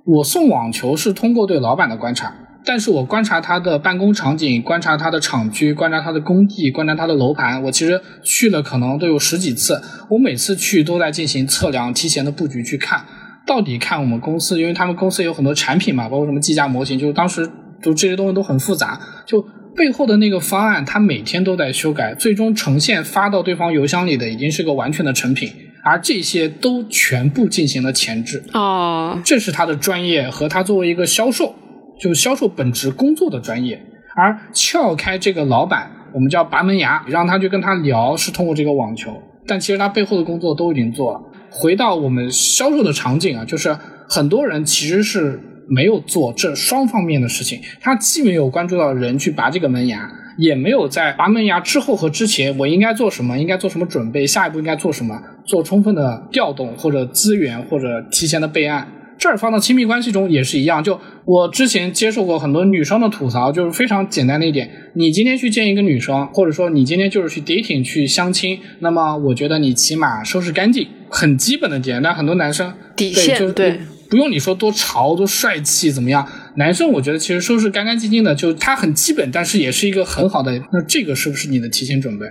[0.06, 2.32] 我送网球是通过对老板的观察。
[2.66, 9.78] 但是我观察他的办公场景，观察他的厂区，观察他的工地，观察他的楼盘，我其实去了可能都有十几次。
[10.08, 13.04] 我每次去都在进行测量，提前的布局去看，
[13.46, 17.46] 到底看我们公司，因为他们公司有很多产品嘛，包括什么计价模型，就是当时
[17.82, 19.42] 就这些东西都很复杂，就
[19.76, 25.52] 背后的那个方案，他每天都在修改，最终呈现发到对方邮箱里的已经是个完全的成品，
[25.84, 28.42] 而这些都全部进行了前置。
[28.52, 31.54] 哦，这是他的专业和他作为一个销售。
[31.96, 33.80] 就是销售本职工作的专业，
[34.16, 41.22] 而撬开这个老板，我们叫拔门牙，让他去跟他聊，是通过这个网球，但其实他背后的工作都已经做了。
[41.50, 58.88] 回到我们销售的场景啊，就是很多人其实是没有做这双方面的事情，他既没有关注到人去拔这个门牙，也没有在拔门牙之后和之前我应该做什么，应该做什么准备，下一步应该做什么，做充分的调动或者资源或者提前的备案。
[59.16, 72.02] 这儿放到亲密关系中也是一样，就我之前接受过很多女生的吐槽，就是非常简单的一点，你今天去见一个女生，或者说你今天就是去 dating 去相亲，那么我觉得你起码收拾干净，很基本的点。
[72.02, 73.78] 但很多男生底线对，
[74.10, 80.52] 不用你说多潮多帅气怎么样，男生我觉得其实收拾干干净净的，就他很基本，但是也是一个很好的。
[80.72, 82.26] 那这个是不是你的提前准备？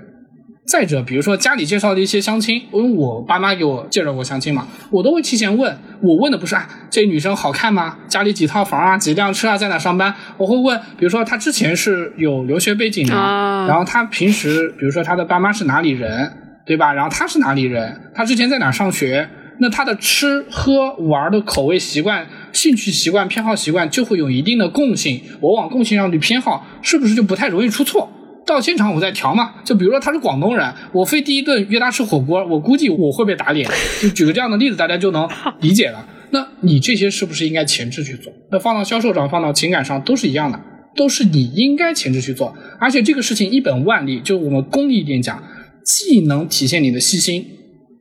[0.65, 5.77] 再者，比如说家里介绍的一些相亲，因为我爸妈给我介绍过相亲嘛，我都会提前问。
[6.01, 7.97] 我问的不是啊，这女生好看吗？
[8.07, 8.97] 家里几套房啊？
[8.97, 9.57] 几辆车啊？
[9.57, 10.15] 在哪上班？
[10.38, 16.31] 我会问，比如说她之前是有留学背景的，然后她平时，比如说她的爸妈是哪里人，
[16.65, 16.93] 对吧？
[16.93, 17.99] 然后她是哪里人？
[18.15, 19.27] 她之前在哪上学？
[19.59, 25.22] 那她的吃喝玩的口味习惯、兴趣习惯、偏好习惯就会有一定的共性。
[25.42, 28.10] 我往共性上去偏好，是不是就不太容易出错？
[28.46, 33.70] 到现场我再调嘛，就比如说他是广东人，我非第一顿约他吃火锅，我估计我会被打脸。
[34.02, 35.28] 就举个这样的例子，大家就能
[35.62, 36.06] 理解了。
[36.32, 38.34] 那你这些是不是应该前置去做？
[38.52, 40.60] 那放到销售上，放到情感上都是一样的，
[40.96, 42.54] 都是你应该前置去做。
[42.80, 45.42] 而且这个事情一本万利，就我们功利一点讲，
[45.86, 47.46] 既能体现你的细心、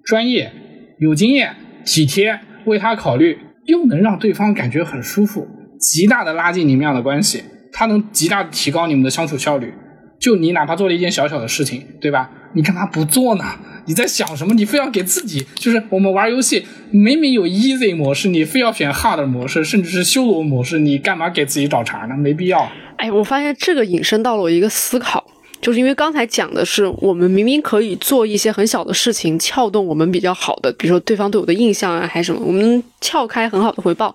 [0.05, 0.53] 专业、
[0.99, 1.55] 有经验、
[1.87, 5.47] 体贴，为他考虑，又能让对方感觉很舒服，
[5.79, 9.73] 极大的拉近你们俩的关系，它能极大的提高你们的相处效率。
[10.19, 12.31] 就你哪怕做了一件小小的事情，对吧？
[12.55, 13.45] 你干嘛不做呢？
[13.87, 14.55] 你在想什么？
[14.55, 22.17] 你非要给自己，就是我们玩游戏，明明有 easy 模式，你非要选 hard 模式，甚至是修罗模式，你干嘛给自己找茬呢？
[22.17, 22.71] 没必要。
[22.99, 25.25] 哎，我发现这个引申到了我一个思考。
[25.63, 34.13] 就是因为刚才讲的是，我们明明可以做一些很小的事情，撬动我们比较好的，比如说对方对我的印象啊，还是什么，我们撬开很好的回报，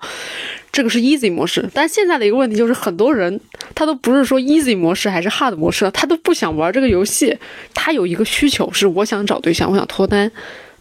[0.73, 1.65] 这个是 easy 模式。
[1.73, 3.39] 但现在的一个问题就是，很多人
[3.73, 7.33] 他都不是说 easy 模式还是 hard 模式，他都不想玩这个游戏。
[7.73, 10.29] 他有一个需求是我想找对象，我想脱单，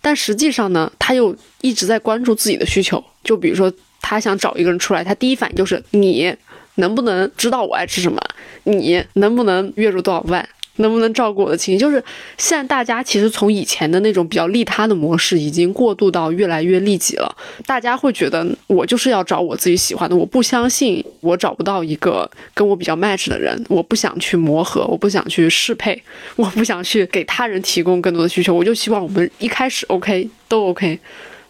[0.03, 3.03] 但实际上呢，他又一直在关注自己的需求。
[3.23, 6.35] 就比如说，他想找一个人出来，他第一反应就是你
[6.75, 8.21] 能不能知道我爱吃什么，
[8.64, 10.47] 你能不能月入多少万。
[10.77, 11.79] 能不能照顾我的情绪？
[11.79, 12.03] 就是
[12.39, 17.37] 现在大家其实从以前的那种比较利他的模式，已经过渡到越来越利己了。
[17.66, 26.03] 大家会觉得我就是要找我自己喜欢的，我不相信我找不到一个跟我比较 match 的人，我不想去磨合，我不想去适配，
[26.37, 30.99] 我不想去给他人提供更多的需求，我就希望我们一开始 OK 都 OK。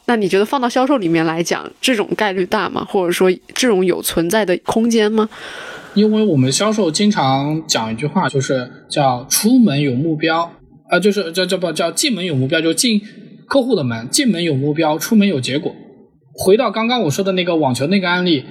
[0.06, 2.86] 那你觉得放到销售里面来讲，这种概率大吗？
[2.88, 5.28] 或者说这种有存在的空间吗？
[5.94, 10.52] 因为我们销售经常讲一句话，就是叫“出门有目标”，
[10.90, 13.00] 啊，就是叫叫不叫进门有目标，就进
[13.48, 15.74] 客户的门，进门有目标，出门有结果。
[16.34, 18.44] 回到刚刚我说的那个网球那个案例，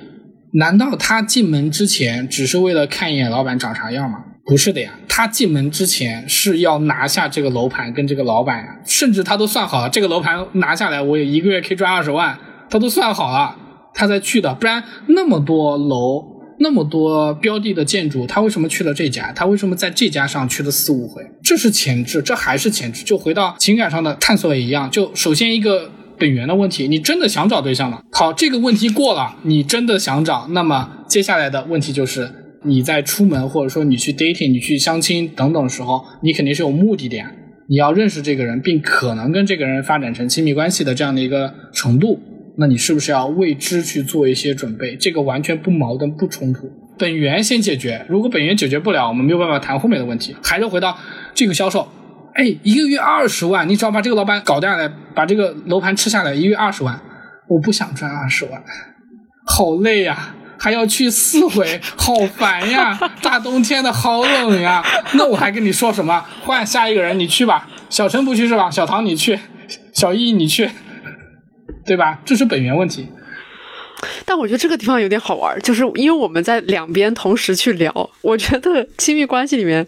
[0.53, 4.17] 难道他进门之前只是为了看一眼老板长啥样吗？
[4.45, 12.37] 不是的呀，他进门之前是要拿下这个楼盘跟这个老板呀，甚至他都算好了，这个楼盘拿下来，我也一个月可以赚二十万，
[12.69, 13.55] 他都算好了，
[13.93, 16.35] 他才去的，不然那么多楼。
[16.57, 19.29] 那么多标的的建筑，他为什么去了这家？
[19.33, 21.21] 他为什么在这家上去了四五回？
[21.43, 23.03] 这是前置，这还是前置。
[23.03, 24.89] 就回到情感上的探索也一样。
[24.89, 27.99] 就首先一个本源的问题，你真的想找对象吗？
[28.13, 32.31] 好，这个问题过了，你真的想找，那么接下来的问题就是
[32.65, 37.31] 你在出门或者说你去 dating、你去相亲等等时候，你肯定是有目的的呀。
[37.67, 42.19] 你要认识这个人，并可能跟这个人发展成亲密关系的这样的一个程度。
[42.57, 44.95] 那你是不是要为之去做一些准备？
[44.95, 46.69] 这个完全不矛盾、不冲突。
[46.97, 50.35] 本源先解决，如果本源解决不了，我们没有办法谈后面的问题。
[50.41, 50.97] 还是回到
[51.33, 51.85] 这个销售，
[52.33, 56.97] 哎，一个月二十万，你只要把这个老板搞下来，把这个楼盘吃下来，一月二十万，
[57.49, 58.63] 我不想赚二十万，
[59.45, 62.97] 好累呀，还要去四回， 好烦呀！
[63.21, 64.83] 大冬天的好冷呀，
[65.13, 66.25] 那我还跟你说什么？
[66.41, 67.67] 换下一个人，你去吧。
[67.89, 68.69] 小陈不去是吧？
[68.69, 69.39] 小唐你去，
[69.93, 70.69] 小易你去。
[71.85, 72.19] 对吧？
[72.25, 73.07] 这是本源问题。
[74.25, 78.09] 但我觉得这个地方有点好玩，就是因为我们在两边同时去聊。
[78.21, 79.85] 我觉得亲密关系里面，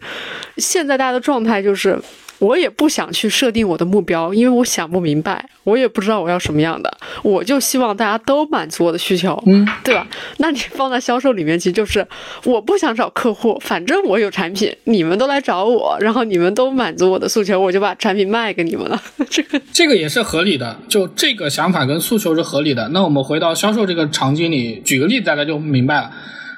[0.57, 1.99] 现在大家的状态就是。
[2.39, 10.05] 我也不想去设定我的目标，因为我想不明白，我也不知道我要什么样的，我就希望大家都满足我的需求，嗯，对吧？
[10.38, 12.05] 那你放在销售里面，其实就是
[12.43, 19.01] 我不想找客户，反正我有产品，你们都来找我，然后你们都满足我的诉求，我就把产品卖给你们了。
[19.29, 22.89] 这个这个也是合理的，就这个想法跟诉求是合理的。
[22.89, 26.11] 那我们回到销售这个场景里，举个例子，大家就明白了，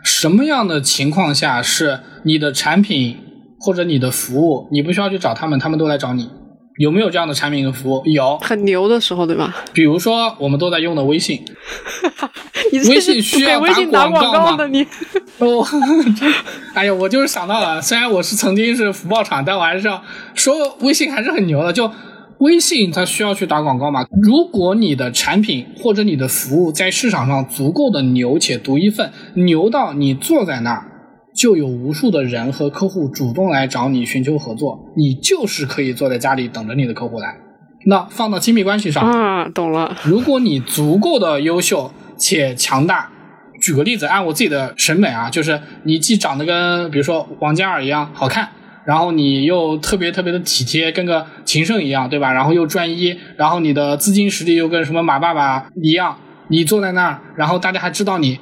[0.03, 3.17] 什么样的情况下是你的产品？
[3.60, 6.30] 或者你的服务，你不需要去找他们，他们都来找你，
[6.78, 8.01] 有没有这样的产品和服务？
[8.05, 9.53] 有，很牛的时候，对吧？
[9.74, 11.43] 比如说我们都在用的微信，
[12.88, 13.60] 微信需要
[13.91, 14.66] 打广告吗？
[14.68, 14.84] 你
[15.39, 15.66] 哦，
[16.74, 20.01] 哎呀，我就是想到了，虽然我是曾经是福报厂，但我还是要
[20.36, 21.74] 说微信还是很牛的。
[21.74, 21.91] 就
[22.39, 24.05] 微信它需要去打广告嘛？
[24.22, 30.86] 如果你的产品或者你的服务在市场上足够的牛且独一份，牛到你坐在那儿。
[31.39, 37.33] 就有无数的人和客户主动来找你寻求合作，你就是可以坐在家里等着你的客户来。
[37.85, 39.95] 那放到亲密关系上啊，懂了。
[40.03, 43.09] 如果你足够的优秀且强大，
[43.61, 48.49] 举个例子，按我自己的审美啊，就是你既长得跟比如说王嘉尔一样好看，
[48.83, 52.33] 然后你又特别特别的体贴，跟个情圣一样，对吧？
[52.33, 56.17] 然后又专一，然后你的资金实力又跟什么马爸爸一样，
[56.49, 58.37] 你坐在那儿，然后大家还知道你。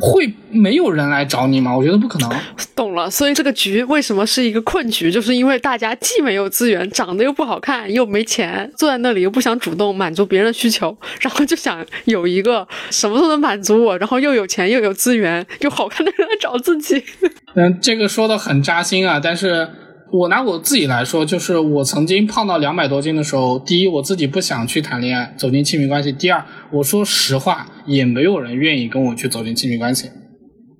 [0.00, 1.76] 会没有人来找你吗？
[1.76, 2.30] 我觉得不可能。
[2.74, 5.10] 懂了，所以这个局为什么是一个困局？
[5.10, 17.02] 就是因为大家既没有资源，长得又不好看，又没钱，坐在那里又不想主动满足别人的需求，然后就想有一个什么都能满足我，然后又有钱又有资源又好看的人来找自己。
[17.54, 19.68] 嗯，这个说的很扎心啊，但是。
[20.12, 30.10] 我拿我自己来说，就是我曾经胖到两百多斤的时候，第一，我自己不想去谈恋爱，走进亲密关系；第二，我说实话，也没有人愿意跟我去走进亲密关系。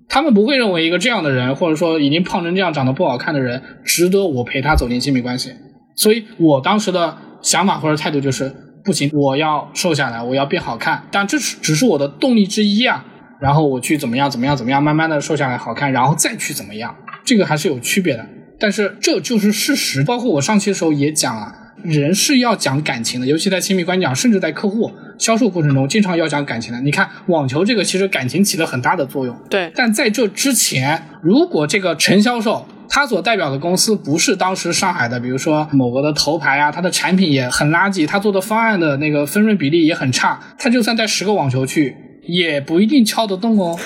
[0.08, 5.50] 他们不会认为一个这样的人，或者说已经胖成这样、长得不好看的人，值得我陪他走进亲密关系。
[5.96, 8.52] 所以我当时的想法或者态度就是，
[8.84, 11.06] 不行，我要瘦下来，我要变好看。
[11.10, 13.04] 但这只是我的动力之一啊。
[13.40, 16.94] 然后我去怎么样、怎么样、怎么样，慢慢的瘦下来好看，然后再去怎么样，
[17.24, 18.24] 这个还是有区别的。
[18.58, 21.52] 但是这就是事实，包括我上期的时候也讲了，
[21.82, 26.80] 人是要讲感情的，尤其在亲密关系上，甚至在客户销售过程中，经常要讲感情的。
[26.80, 29.36] 你看网球这个，其实感情起了很大的作用。
[29.50, 41.96] 对，但在这之前，如果这个陈销售他所代表的公司不是当时上海的，比如说某个的头牌啊，他的产品也很垃圾，他做的方案的那个分润比例也很差，他就算带十个网球去，
[42.26, 43.78] 也不一定敲得动哦。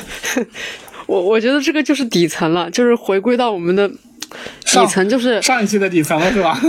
[1.06, 3.90] 我我觉得这个就是底层了，就是回归到我们的。
[4.64, 6.60] 底层就是上一期的底层了，是吧？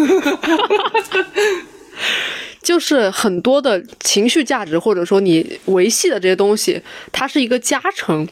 [2.62, 6.82] 就是很多的情绪价值，或者说你维系的这些东西，
[7.12, 8.28] 它是一个加成。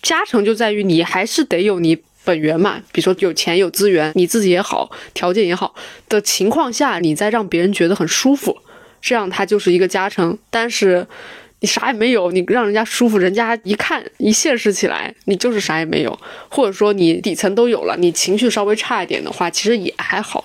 [0.00, 5.74] 加成就在于你还是得有你本源嘛，比如说有钱有资源，你自己也好，条件也好
[6.08, 8.56] 的情况下，你再让别人觉得很舒服，
[9.00, 10.38] 这样它就是一个加成。
[10.50, 11.06] 但是
[11.60, 20.44] 你啥也没有，你让人家舒服，人家一看一现实起来，你就是啥也没有，或者说你底层都有了，你情绪稍微差一点的话，其实也还好，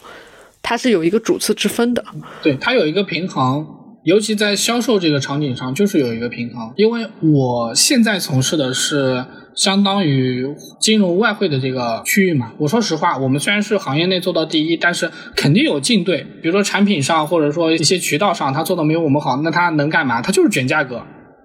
[0.62, 2.04] 它是有一个主次之分的。
[2.42, 3.66] 对，它有一个平衡，
[4.04, 6.74] 尤其在销售这个场景上，就是有一个平衡。
[6.76, 9.24] 因为我现在从事的是
[9.56, 10.46] 相当于
[10.80, 20.22] 金融外汇的这个区域嘛，我说实话，我们虽然是行业内做到第一，但是肯定有竞对，比如说产品上或者说一些渠道上，他做的没有我们好，那他能干嘛？
[20.22, 21.02] 他就是卷价格。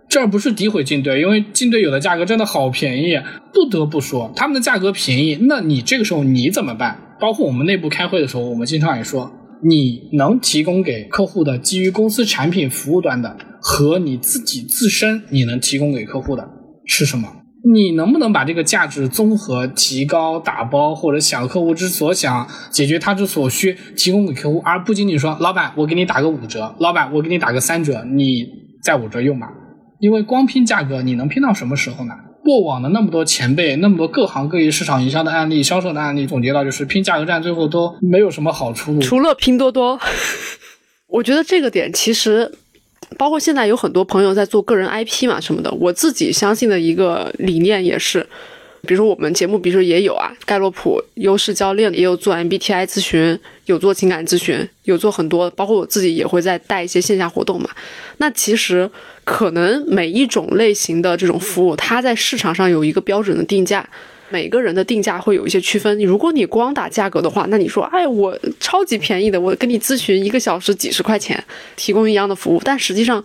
[0.09, 3.21] 这不是诋毁竞对，因为竞对有的价格真的好便宜，
[3.53, 5.37] 不得不说他们的价格便宜。
[5.43, 6.99] 那你这个时候你怎么办？
[7.21, 9.31] 包括我们内部开会的时候，我们经常也说，
[9.63, 16.49] 你能提供给客户的基于公司产品服务端的和你自己自身你能提供给客户的
[16.87, 17.29] 是什么？
[17.65, 28.47] 你能不能把这个价值综合提高、打包或者想客户之所想，解决他之所需，提供给客户，而不仅仅说老板我给你打个五折，老板我给你打个三折，你
[28.83, 29.49] 在我这用吧。
[30.01, 32.15] 因为光拼价格，你能拼到什么时候呢？
[32.45, 39.01] 过往的那么多前辈，那么多各行各业市场营销的案例、销售的案例，总结到就是拼价格战，最后都没有什么好出路。
[39.01, 39.99] 除了拼多多，
[41.09, 42.51] 我觉得这个点其实，
[43.17, 48.27] 包括现在有很多朋友在做个人 IP 嘛什么的，我自己相信的一个理念也是。
[48.87, 57.69] 比如说我们节目，比如说也有啊，盖洛普优势教练也有做 MBTI 咨询，有做情感咨询，有做很多，包括我自己也会在带一些线下活动嘛。
[58.19, 58.89] 那其实
[59.25, 63.87] 可能每一种类型的这种服务，它在市场上有一个标准的定价，
[64.31, 65.99] 每个人的定价会有一些区分。
[66.01, 71.43] 如果你光打价格的话，那你说，哎，我超级便宜的，我跟你咨询一个小时几十块钱，
[71.77, 73.23] 提供一样的服务，但实际上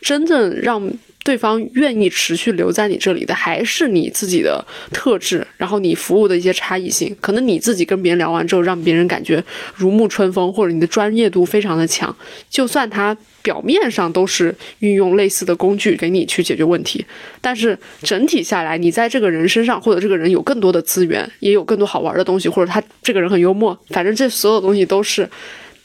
[0.00, 0.80] 真正让
[1.24, 4.62] 对方愿意持续留在你这里的，还是你自己的
[4.92, 7.16] 特质，然后你服务的一些差异性。
[7.18, 9.42] 可能你自己跟别人聊完之后，让别人感觉
[9.74, 12.14] 如沐春风，或者你的专业度非常的强，
[12.50, 17.02] 就算他表面上都是运用类似的工具给你去解决问题，
[17.40, 25.26] 但是整体下来，你在这个人身上，或者这个人有更多的资源，也有更多好玩的东西，或者他这个人很幽默，反正这所有东西都是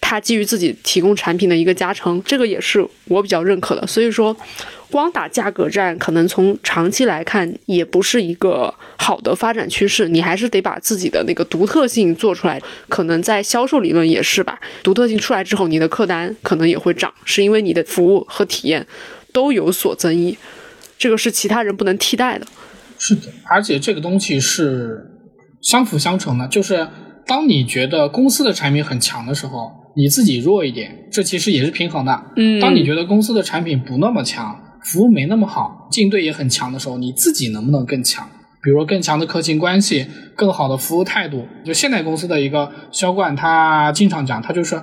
[0.02, 3.88] 他基于自己提供产品的一个加成，这个也是我比较认可的。
[3.88, 4.36] 所以说。
[4.92, 10.10] 光打价格战，可能从长期来看也不是一个好的发展趋势。
[10.10, 12.60] 你还是得把自己的那个独特性做出来。
[12.88, 18.86] 可能在销售理论也是吧，独特性出来之后，你的客单可能也会涨，是因为你的服务和体验
[19.32, 20.38] 都有所增益。
[20.98, 22.48] 这个是其他人不能替代的。
[22.98, 25.06] 是的，而且这个东西是
[25.62, 26.48] 相辅相成的。
[26.48, 26.88] 就是
[27.28, 32.24] 当你觉得公司的产品很强的时候，你自己弱一点，这其实也是平衡的。
[32.36, 34.60] 嗯，当你觉得公司的产品不那么强。
[34.84, 38.28] 服务没那么好，竞对也很强的时候，你自己能不能更强？
[38.62, 40.06] 比如更强的客情关系，
[40.36, 41.48] 更好的服务态度。
[41.64, 44.82] 就现代公司的一个销冠，他经常讲，他就是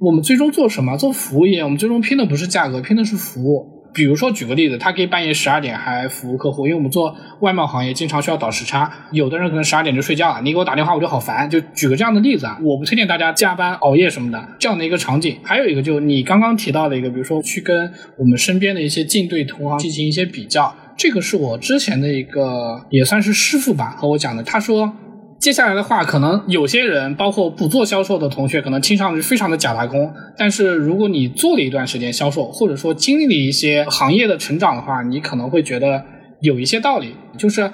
[0.00, 0.96] 我们最终做什么？
[0.96, 3.77] 做服务业，我们最终拼的不是价格，拼的是服务。
[3.92, 11.48] 比如说，举个例子，他可以半夜十二点还服务客户，因为我们做外贸行业，经常需要倒时差，有的人可能十二点就睡觉了，你给我打电话我就好烦。
[11.48, 15.38] 就举个这样的例子啊，我不推荐大家加班熬夜什么的这样的一个场景。
[15.42, 24.92] 还有一个，就你刚刚提到的一个，比如说去跟我们身边的一些竞对同行进行一些比较，这个是我之前的一个也算是师傅吧和我讲的，他说。
[25.40, 30.12] 接下来的话，可能有些人，包括不做销售的同学，可能听上去非常的假大空。
[30.36, 36.04] 但是如果你做了一段时间销售，或者说经历了一些行业的成长的话，你可能会觉得
[36.40, 37.70] 有一些道理，就是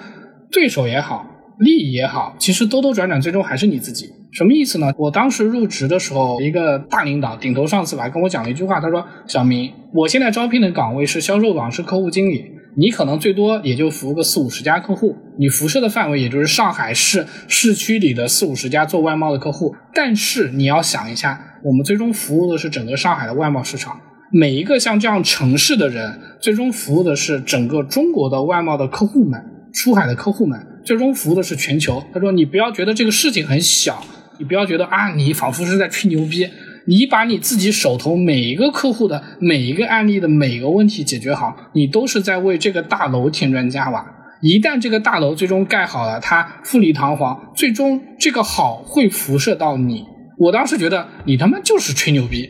[0.53, 1.27] 对手也好，
[1.59, 4.11] 利益也好，其实兜兜转转，最终还是你自己。
[4.33, 4.93] 什么意思呢？
[4.99, 12.45] 我当时入职的时候，一个大领导、顶头上司吧，跟我讲了一句话，他说：“小明，我现在招聘的岗位是销售岗，是客户经理。”
[12.77, 19.75] 你可能最多也就服务个四五十家客户，你辐射的范围也就是上海市市区里的四五十家做外贸的客户。
[19.95, 24.01] 但是你要想一下，我们最终服务的是整个上海的外贸市场，
[24.33, 29.41] 每一个像这样城市的人，最终服务的是整个中国的外贸的客户们，
[29.73, 32.03] 出海的客户们，最终服务的是全球。
[32.13, 34.05] 他说，你不要觉得这个事情很小，
[34.39, 36.49] 你不要觉得啊，你仿佛是在吹牛逼。
[36.87, 44.05] 你把你自己手头每一个客户的每一个案例的每一个问题解决好，你都是在为这个大楼添砖加瓦。
[44.43, 50.05] 一旦这个大楼最终盖好了，它富丽堂皇，最终这个好会辐射到你。
[50.39, 52.47] 我当时觉得你他妈就是吹牛逼，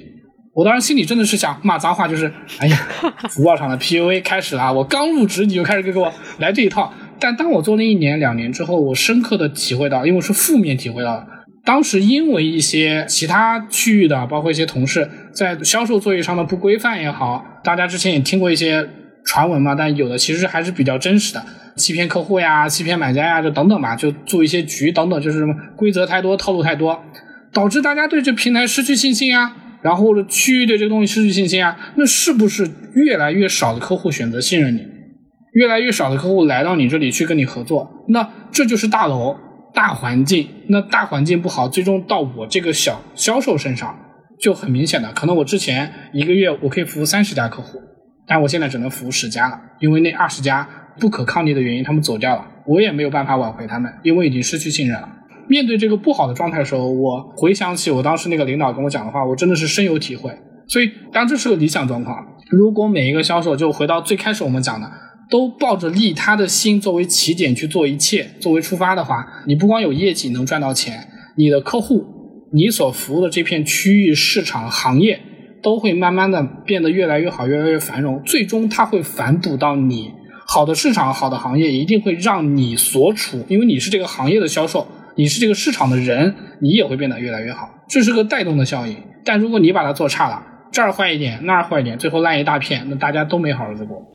[0.55, 2.77] 我当时心里真的是想骂脏话，就是哎呀，
[3.31, 4.73] 福报上的 PUA 开始了。
[4.73, 6.93] 我刚入职你就开始给我来这一套。
[7.21, 11.25] 但当我做那一年两年之后，我深刻的体会到，因为我是负面体会到。
[11.65, 18.87] 当时因为一些其他区域的，包括一些同事在销售作业上的不规范也好，大家之前也听过一些
[19.25, 21.43] 传闻嘛，但有的其实还是比较真实的，
[21.77, 27.03] 欺骗客户呀、欺骗买家呀，就等等吧，就做一些局等等，就是什么规则太多、套路太多，
[27.51, 34.87] 导致大家对这平台失去信心啊，然后区域对这个东西失去信心啊，那是不是越来越少的客户选择信任你，
[35.55, 38.05] 越来越少的客户来到你这里去跟你合作？
[38.09, 39.35] 那这就是大楼
[39.75, 43.99] 大环境，那大环境不好，最终到我这个小销售身上
[44.39, 47.81] 就很明显的，可能我之前一个月我可以服务三十家客户。
[48.27, 50.67] 但我现在只能服务十家了，因为那二十家
[50.99, 55.07] 不可抗力的原因，他们走掉了，我也没有办法挽回他们，因为已经失去信任了。
[55.47, 60.31] 面对这个不好的状态的时候，我回想起我当时那个领导跟我讲的话，我真的是深有体会。
[60.69, 62.17] 所以，当这是个理想状况，
[62.49, 64.91] 如果每一个销售就回到最开始我们讲的，
[65.31, 72.05] 都抱着利他的心作为起点去做一切，作为出发的话，你不光有业绩能赚到钱，你的客户，
[72.53, 75.21] 你所服务的这片区域、市场、行业。
[75.63, 80.13] 都会慢慢的变得越来越好，越来越繁荣，最终它会反哺到你
[80.47, 88.95] 好的市场、好的行业，一定会让你所处，因为你是这个行业的销售，你是这个市场的人，你也会变得越来越好，这是个带动的效应。
[89.25, 94.13] 但如果你把它做差了，这儿坏一点，那儿坏一点，最后烂一大片，那大家都没好日子过。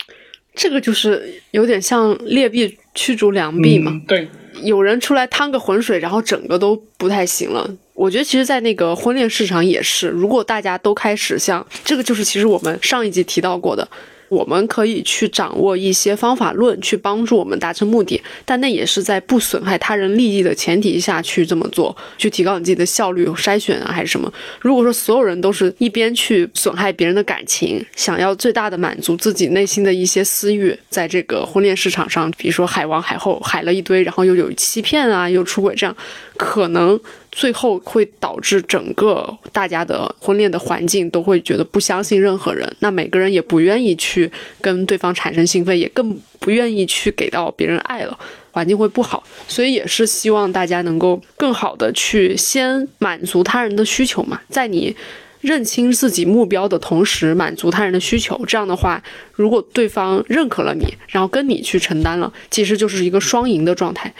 [0.60, 3.97] 这个就是有点像劣币驱逐良币嘛。
[4.05, 4.28] 对，
[4.62, 7.74] 有人出来趟个浑水，然后整个都不太行了。
[7.93, 13.88] 我觉得其实，在那个婚恋市场也是，如果大家都开始像这个，就是其实我们上一集提到过的。
[14.30, 24.32] 我们可以去掌握一些方法论，去帮助我们达成目的，但那也是在不损害他人利益的前提下去这么做，去提高你自己的效率、筛选啊，还是什么？
[24.61, 35.95] 如果说所有人都是一边去损害别人的感情，想要最大的满足自己内心的一些私欲，在这个婚恋市场上，比如说海王海后海了一堆，然后又有欺骗啊，又出轨，这样
[36.38, 36.99] 可能。
[37.32, 48.17] 最后会导致整个大家的婚恋的环境都会觉得不相信任何人，那每个人也不愿意去跟对方产生兴奋，也更不愿意去给到别人爱了，
[48.51, 49.23] 环境会不好。
[49.47, 54.95] 所以也是希望大家能够更好的去先满足他人的需求嘛，在你
[55.41, 58.43] 认清自己目标的同时，满足他人的需求。
[58.47, 59.01] 这样的话，
[59.34, 64.11] 如果对方认可了你，然后跟你去承担了，其实就是一个双赢的状态。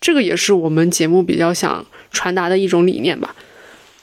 [0.00, 1.86] 这个也是我们节目比较想。
[2.12, 3.34] 传达的一种理念吧。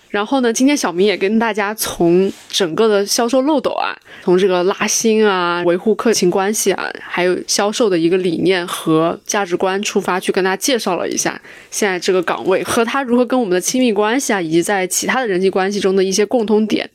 [0.09, 11.39] 然后呢，今天小明也跟大家从整个的销售漏斗啊，从这个拉新啊、维护客情关系啊，还有销售的一个理念和价值观出发，去跟大家介绍了一下
[11.69, 16.89] 现在这个岗位和他如何跟我们的亲密关系啊，以及在其他的人际关系中的一些共通点。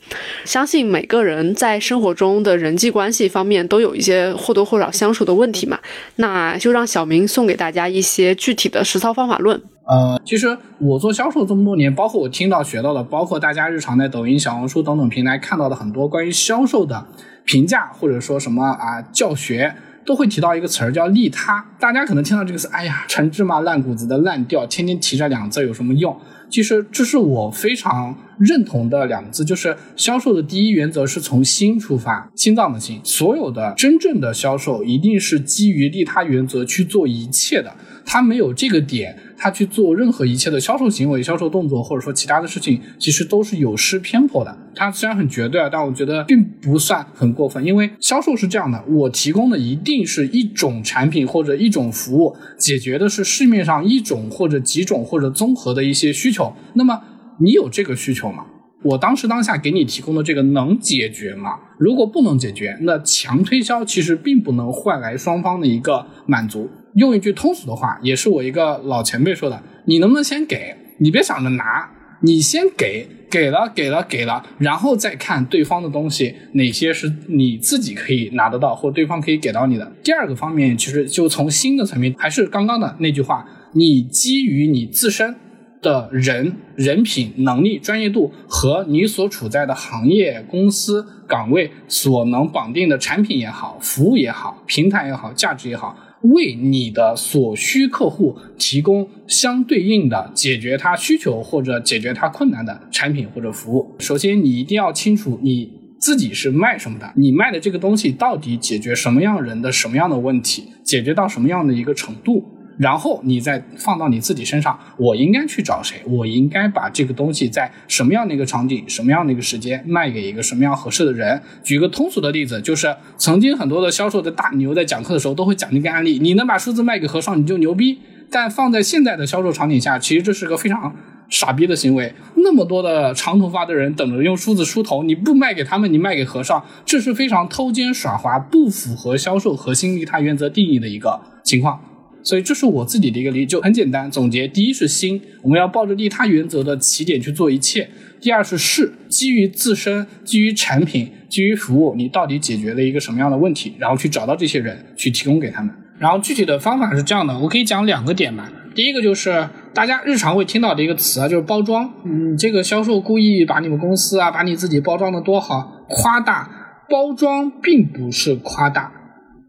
[0.44, 5.78] 相信每个人在生活中的人际关系方面都有一些或多或少相处的问题嘛，
[6.16, 9.62] 那就让小明送给大家一些具体的实操方法论。
[9.86, 17.06] 呃，其实我做销售这么多年，包括我听到学到的，包括大家日常在抖音、小红书等等平台看到的很多关于销售的
[17.44, 19.74] 评价，或者说什么啊教学，
[20.06, 21.66] 都会提到一个词儿叫利他。
[21.78, 26.18] 大家可能听到这个词，哎呀，陈芝麻烂谷子的烂调，天天提这两个字有什么用？
[26.48, 33.00] 其实这是我非常认同的两个字，就是销售的第一原则是从心出发，心脏的心。
[33.02, 37.74] 所有的真正的销售一定是基于利他原则去做一切的，
[38.04, 39.16] 他没有这个点。
[39.36, 44.56] 他去做任何一切的销售行为、销售动作，或者说其他的事情，其实都是有失偏颇的。
[44.74, 47.62] 他虽然很绝对啊，但我觉得并不算很过分。
[47.62, 56.54] 因为销售是这样的，我提供的一定是一种产品或者一种服务，解决的是市面上一种或者几种或者综合的一些需求。
[56.74, 57.02] 那么
[57.40, 58.46] 你有这个需求吗？
[58.84, 61.50] 我当时当下给你提供的这个能解决吗？
[61.78, 66.70] 如果不能解决，那强推销其实并不能换来双方的一个满足。
[66.94, 70.76] 用一句通俗的话，也是我一个老前辈说的：“你能不能先给？
[70.98, 71.90] 你别想着拿，
[72.22, 85.34] 你先给，给了，给了，给了，然后再看对方的东西哪些是你自己可以拿得到，或对方可以给到你的。”第二个方面，其实就从新的层面，还是刚刚的那句话：你基于你自身
[85.82, 95.98] 的人人品、能力、专业度和你所处在的行业、公司岗位所能绑定的产品也好、服务也好、平台也好、价值也好。
[96.24, 103.94] 为你的所需客户提供相对应的解决他需求或者解决他困难的产品或者服务。
[103.98, 112.44] 首先，你一定要清楚你自己是卖什么的，你卖的这个东西到底解决什么样人的什么样的问题，解决到什么样的一个程度。
[112.76, 116.02] 然后你再放到你自己身上，我应该去找谁？
[116.06, 121.40] 我应该把这个东西在什么样的一个场景、什么样的一个时间卖给一个什么样合适的人？
[121.62, 127.98] 举个通俗的例子，就是曾经很多的销售的大牛在讲课的时候都会讲这个案例：你能把数字卖给和尚，你就牛逼。
[128.30, 130.92] 但放在现在的销售场景下，其实这是个非常
[131.28, 132.12] 傻逼的行为。
[132.36, 141.60] 那么多的长头发的人等着用梳子梳头，你不卖给他们，你卖给和尚，这是非常偷奸耍滑、不符合销售核心利他原则定义的一个情？
[141.60, 141.93] 况。
[142.24, 144.10] 所以这是我自己的一个理解，就很简单。
[144.10, 147.84] 总结：第一是心，我们要抱着利他原则的起点去做一切；
[148.20, 155.70] 第二是事，基于自身、基于产品、基于服务，你到底解决了一个什么样的问题，然后去找到这些人，去提供给他们。
[155.98, 158.50] 然后具体的方法是这样的，我可以讲两个点吧。
[158.74, 161.92] 第一个就是大家日常会听到的一个词啊，就是包装。
[162.04, 166.50] 嗯，这个销售故意把你们公司啊，把你自己包装的多好，夸大。
[166.88, 168.92] 包装并不是夸大。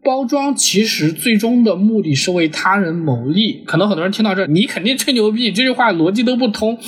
[0.06, 6.78] 包装其实最终的目的是为他人谋利，可能很多人听到这，你肯定吹牛逼，这句话逻辑都不通。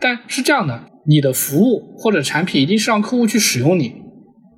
[0.00, 3.94] 但是这样的，你的服务或者产品一定是让客户去使用你，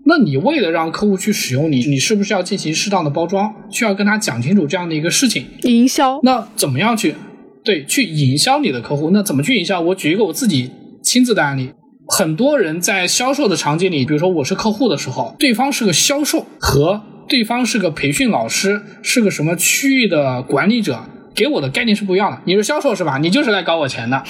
[0.04, 3.50] 那你为了让客户去使用你，你是不是要进行适当的包装？
[3.70, 5.46] 需要跟他讲清楚这样的一个事情。
[5.62, 7.14] 营销，那怎么样去
[7.64, 9.08] 对去营销你的客户？
[9.08, 9.80] 那怎么去营销？
[9.80, 10.70] 我举一个我自己
[11.02, 11.70] 亲自的案例，
[12.08, 17.00] 很多人在销售的场景里，比如说我是客户的时候，对方是个销售和。
[17.32, 21.02] 对方是个培训老师，是个什么区域的管理者，
[21.34, 22.38] 给我的概念是不一样的。
[22.44, 23.16] 你是销售是吧？
[23.16, 24.22] 你就是来搞我钱的。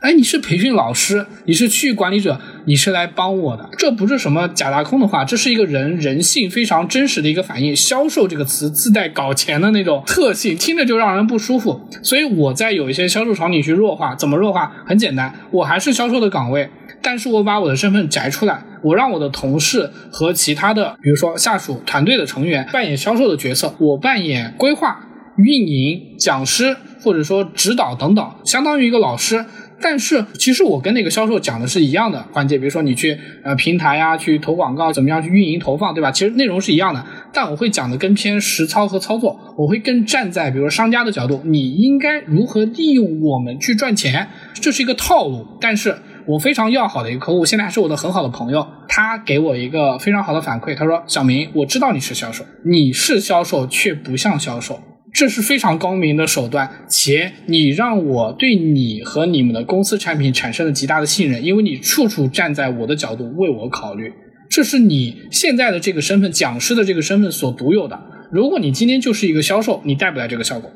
[0.00, 3.70] 哎，你是培训老师，你是区域管理者，你是来帮我的。
[3.78, 7.74] 这不是什么假大空的话，这是一个人人性非常真实的一个反应。
[7.74, 11.88] 销售这个词自带搞钱的那种特性，听着就让人不舒服。
[12.02, 14.70] 所以我在有一些销售场景去弱化，怎么弱化？
[14.84, 16.68] 很简单，我还是销售的岗位。
[17.00, 25.06] 但是我把我的身份摘出来，我让我的同事和其他的，比如说下属团队的成员扮演销售的角色，我扮演规划、
[25.36, 29.44] 运营、讲师或者说指导等等，相当于一个老师。
[29.84, 36.08] 但是其实我跟那个销售讲的是一样的环节，比如说你去呃平台呀，去投广告，怎么样去运营投放，对吧？
[36.12, 45.96] 其实内容是一样的，但我会讲的更偏实操和操作，我会更站在比如说商家的角度，你应该如何利用我们去赚钱，这是一个套路，但是。
[46.26, 48.66] 我非常要好的一个客户，现在还是我的很好的朋友。
[48.88, 54.80] 他给我一个非常好的反馈，他说：“小明，我知道你是销售，你是销售却不像销售，
[55.12, 64.12] 这是非常高明的手段，且你让我对你和你们的公司产品产生了极大的信任，因为你处处站在我的角度为我考虑，
[64.50, 67.98] 这是你现在的这个身份，讲师的这个身份所独有的。
[68.30, 70.70] 如果你今天就是一个销售，你带不来这个效果。”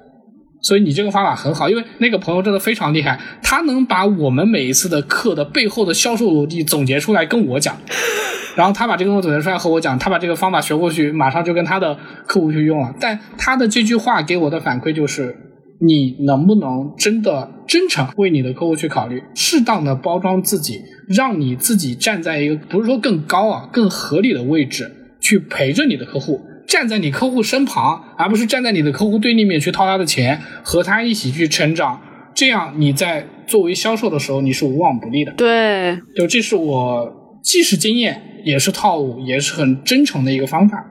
[0.66, 7.76] 所以你这个方法很好，因为那个朋友真的非常厉害，他能把我们每一次的课的背后的销售逻辑总结出来跟我讲，
[8.56, 11.96] 然后他把这个东西总结出来和我讲，他把这个方法学过去，马上就跟他的
[12.26, 12.92] 客户去用了。
[12.98, 15.36] 但他的这句话给我的反馈就是，
[15.80, 24.90] 你能不能真的真诚为你的客户去考虑，适当的包装自己，让你自己站在一个不是说更高啊，更合理的位置
[25.20, 26.40] 去陪着你的客户。
[26.66, 32.00] 站在你客户身旁，而不是站在你的客户对立面去掏他的钱，和他一起去成长。
[32.34, 35.32] 这样你在作为销售的时候，你是无往不利的。
[35.32, 40.84] 对，就这是我既是经验，也是套路，也是很真诚的一个方法。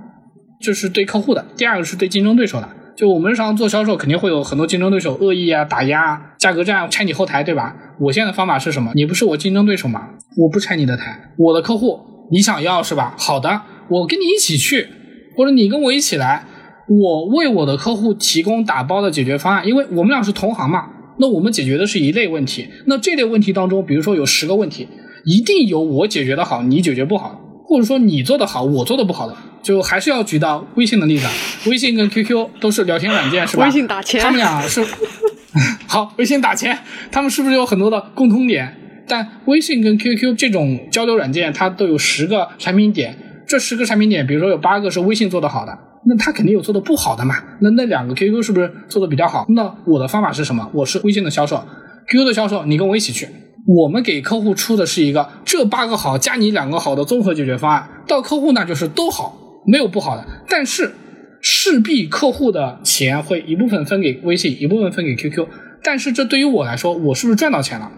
[0.60, 1.46] 这是对客户的。
[1.56, 2.70] 第二个是对竞争对手的。
[2.98, 7.76] 就我们日常做销售，肯定会有很多竞争对手恶意啊、打压、啊价格战、拆你后台，对吧？
[8.00, 8.92] 我现在的方法是什么？
[8.96, 10.08] 你不是我竞争对手吗？
[10.38, 11.34] 我不拆你的台。
[11.38, 12.00] 我的客户
[12.32, 13.14] 你想要是吧？
[13.18, 14.88] 好的，我跟你一起去。
[15.36, 16.46] 或者你跟我一起来，
[16.88, 20.86] 我为我的客户提供打包的解决方案，因为我们俩是同行嘛，
[21.20, 22.68] 那我们解决的是一类问题。
[22.86, 24.88] 那这类问题当中，比如说有十个问题，
[25.26, 31.28] 一定有我解决的好，你解决不好，或者说你做的好，我做的不好的，就还是要举到微信的例子。
[31.70, 33.66] 微信跟 QQ 都是聊天软件，是吧？
[33.66, 34.86] 微信打钱，他们俩是
[35.88, 36.78] 好，微信打钱，
[37.12, 38.76] 他们是不是有很多的共通点？
[39.08, 43.16] 但微信跟 QQ 这种交流软件，它都有十个产品点。
[43.48, 47.36] 这十个产品点，比如说有八个是微信做的好的，那他肯定有做的不好的嘛？
[47.60, 49.46] 那那两个 QQ 是不是做的比较好？
[49.50, 50.70] 那我的方法是什么？
[50.74, 51.64] 我是微信的销售
[52.08, 53.28] ，QQ 的销售，你跟我一起去，
[53.68, 59.38] 我们给客户出的是一个这八个好加你两个好的综合解决方案，到客户那就是都好，
[59.68, 60.26] 没有不好的。
[60.50, 60.94] 但是
[61.42, 65.48] 势必客户的钱会一部分分给微信，一部分分给 QQ。
[65.84, 67.92] 但是这对于我来说，我是不是赚到钱了？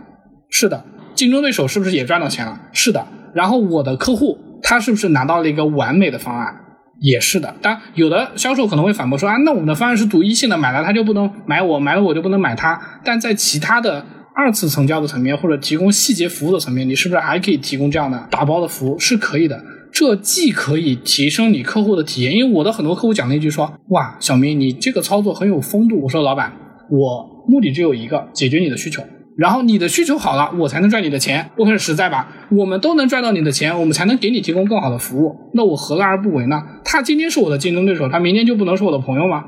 [0.50, 0.84] 是的。
[1.16, 2.60] 竞争对手是不是也赚到钱了？
[2.74, 3.08] 是的。
[3.34, 4.38] 然后我的客户。
[4.62, 6.53] 他是不是拿到了一个完美的方案？
[6.99, 7.53] 也是的。
[7.62, 14.03] 当然，有的销售可能会反驳说：“啊，那我们的方案是独一性的，买了他就不能买我，买了我就不能买他。”但在其他的
[14.34, 18.97] 二次成交的层面，或者提供细节服务的层面，你是不是还可以提供这样的打包的服务？
[18.97, 19.64] 是可以的。
[19.91, 26.51] 这既可以提升你客户的体验，因为我的很多客户讲了一句说：“哇，小明，你这个操作很有风度。”我说：“老板，
[26.89, 29.03] 我目的只有一个，解决你的需求。”
[29.38, 32.28] 然后你的需求好了，我才能赚你的钱，我很实在吧？
[32.50, 35.36] 我们都能赚到你的钱，我们才能给你提供更好的服务。
[35.54, 36.60] 那我何乐而不为呢？
[36.84, 39.46] 他今天是我的竞争对手，他明天就不能是我的朋友吗？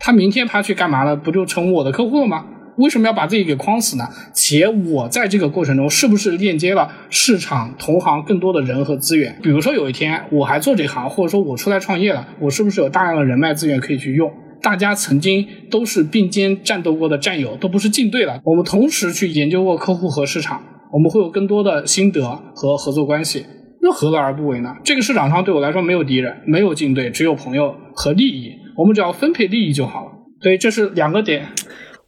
[0.00, 1.14] 他明天他去干嘛了？
[1.14, 2.44] 不就成我的客户了吗？
[2.78, 4.04] 为什么要把自己给框死呢？
[4.34, 9.36] 且我在这个过程中是不是链接了市场、同行更多的人和资源？
[9.42, 14.32] 比如说有一天我还做这行，或者说我出来创业了，我是不是有大量的人脉资源可以去用？
[14.60, 18.40] 大家曾经都是并肩战斗过的战友，都不是竞对了。
[18.44, 22.22] 我们同时去研究过客户和市场，我们会有更多的心得
[22.54, 23.46] 和合作关系。
[23.80, 24.74] 那何乐而不为呢？
[24.82, 28.52] 这个市场上对我来说没有敌人，没有竞对，只有朋友和利益。
[28.76, 30.12] 我们只要分配利益就好了。
[30.42, 31.46] 所以这是两个点。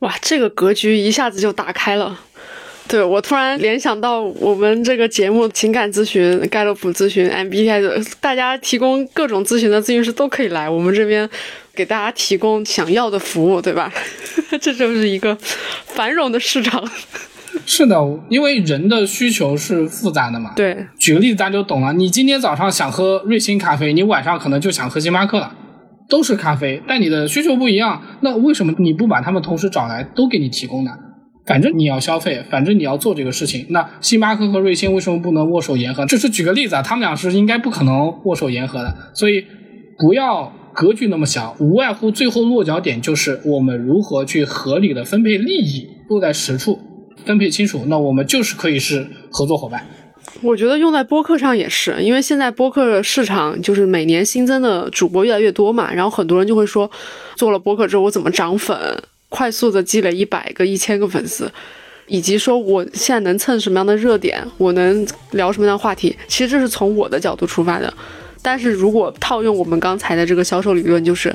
[0.01, 2.19] 哇，这个格局一下子就打开了。
[2.91, 11.31] 对我突然联想到我们这个节目情感咨询、盖洛普咨询、MBTI 的，大家提供各种咨询的咨询师都可以来我们这边
[11.73, 13.93] 给大家提供想要的服务，对吧？
[14.61, 15.39] 这就是一个
[15.85, 16.85] 繁荣的市场。
[17.65, 17.97] 是的，
[18.29, 20.53] 因为人的需求是复杂的嘛。
[20.57, 21.93] 对，举个例子大家就懂了。
[21.93, 25.55] 你今天早上想喝瑞幸咖啡，你晚上可能就想喝星巴克了，
[26.09, 28.03] 都是咖啡，但你的需求不一样。
[28.21, 30.91] 那为什么你不把他们同时找来，都给你提供呢？
[31.47, 33.67] 反正你要消费，反正你要做这个事情。
[33.71, 36.07] 那星巴克和瑞幸为什么不能握手言和？
[36.07, 38.97] 这是举个例子啊，他们俩是应该不可能握手言和的。
[39.15, 39.45] 所以
[39.99, 46.79] 不要格局那么小，无外乎最后落脚点就是我们如何去合理的分配利益，落在实处。
[47.27, 49.87] 分配清楚，那我们就是可以是合作伙伴。
[50.43, 56.91] 我觉得用在播客上也是，因为现在播客市场就是每年新增的主播越来越多嘛，然后很多人就会说，
[57.37, 58.75] 做了播客之后我怎么涨粉，
[59.31, 61.51] 快速的积累一百个、一千个粉丝，
[62.07, 67.91] 以及说我现在能蹭什么样的热点，我能聊什么样的话题，其实这是从我的角度出发的。
[68.43, 71.35] 但是如果套用我们刚才的这个销售理论，就是。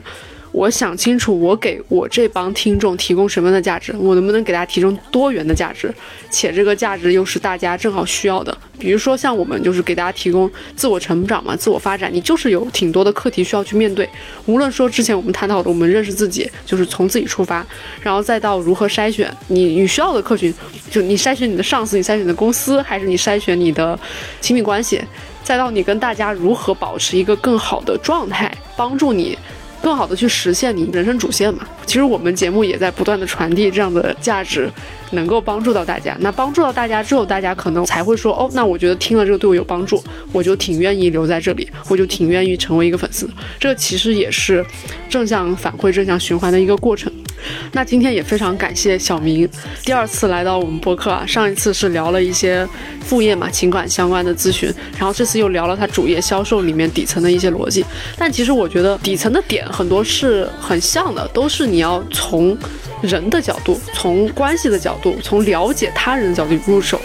[0.56, 5.94] 我想清楚，我给我这帮听众提供什么样的价值，我能不能给大家提供多元的价值，
[6.30, 8.58] 且这个价值又是大家正好需要的。
[8.80, 14.10] 比如说像我们就是给大家提供自我成长嘛，自我发展，你就是有挺多的课题需要去面对。
[14.46, 17.66] 无论说之前我们探讨的，我们认识自己，就是从自己出发，
[18.02, 20.54] 然后再到如何筛选你你需要的客群，
[20.90, 24.00] 就你筛选你的上司，你筛选的公司，还是你筛选你的
[24.40, 25.02] 亲密关系，
[25.44, 29.38] 再到你跟大家如何保持一个更好的状态，帮助你。
[29.82, 31.68] 更好的去实现你人生主线嘛？
[31.86, 34.70] 其实我们节目也在不断的传递这样的价值，
[35.12, 36.18] 能够帮助到大家。
[36.20, 43.30] 那帮助到大家之后，大家可能才会说，哦，那我觉得听了这个对我有帮助，我就挺愿意留在这里，我就挺愿意成为一个粉丝。
[43.60, 44.66] 这其实也是
[45.08, 47.12] 正向反馈、正向循环的一个过程。
[47.74, 49.48] 那今天也非常感谢小明
[49.84, 52.68] 第二次来到我们播客啊，上一次是聊了一些
[53.02, 57.86] 副业嘛，情感相关的咨询，然后这次又聊了他主业销售里面底层的一些逻辑。
[58.18, 62.58] 但其实我觉得底层的点很多是很像的，都是你要从
[63.02, 67.00] 人的角度、从关系的角度、从了解他人的角度入手。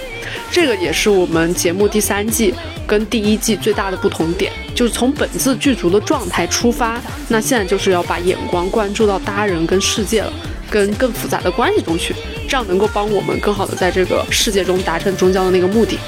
[0.52, 2.52] 这个也是我们节目第三季
[2.86, 10.32] 跟第一季最大的不同点，就是从本自具足的状态出发，那现在就是要把眼光关注到他人跟世界了，
[10.68, 12.14] 跟更复杂的关系中去，
[12.48, 15.98] 这样能够帮我们更好的在这个世界中达成终将的那个目的。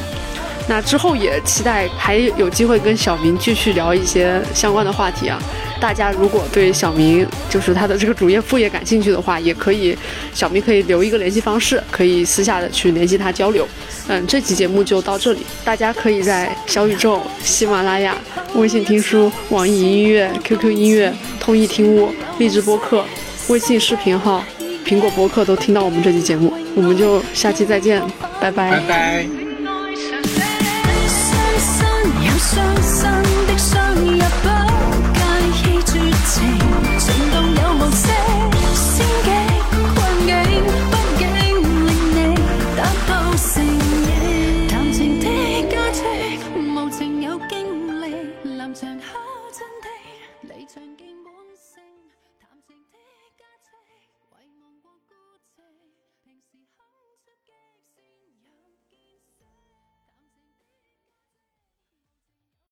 [0.68, 5.38] 那之后也期待还有机会跟小明继续聊一些相关的话题啊。
[5.80, 9.96] 大家如果对小明就是他的这个主业副业感兴趣的话，也可以，
[10.32, 13.66] 小明可以留一个联系方式，可以私下的去联系他交流。
[14.06, 18.16] 嗯，这期节目就到这里，大家可以在小宇宙、喜马拉雅、
[18.54, 23.04] 微信听书、网易云音乐、QQ 音乐、通义听悟、荔枝播客、
[23.48, 24.44] 微信视频号、
[24.86, 26.52] 苹果播客都听到我们这期节目。
[26.76, 28.00] 我们就下期再见，
[28.40, 28.70] 拜拜。
[28.70, 29.41] 拜拜。
[32.55, 33.11] 伤心
[33.46, 34.51] 的伤入不。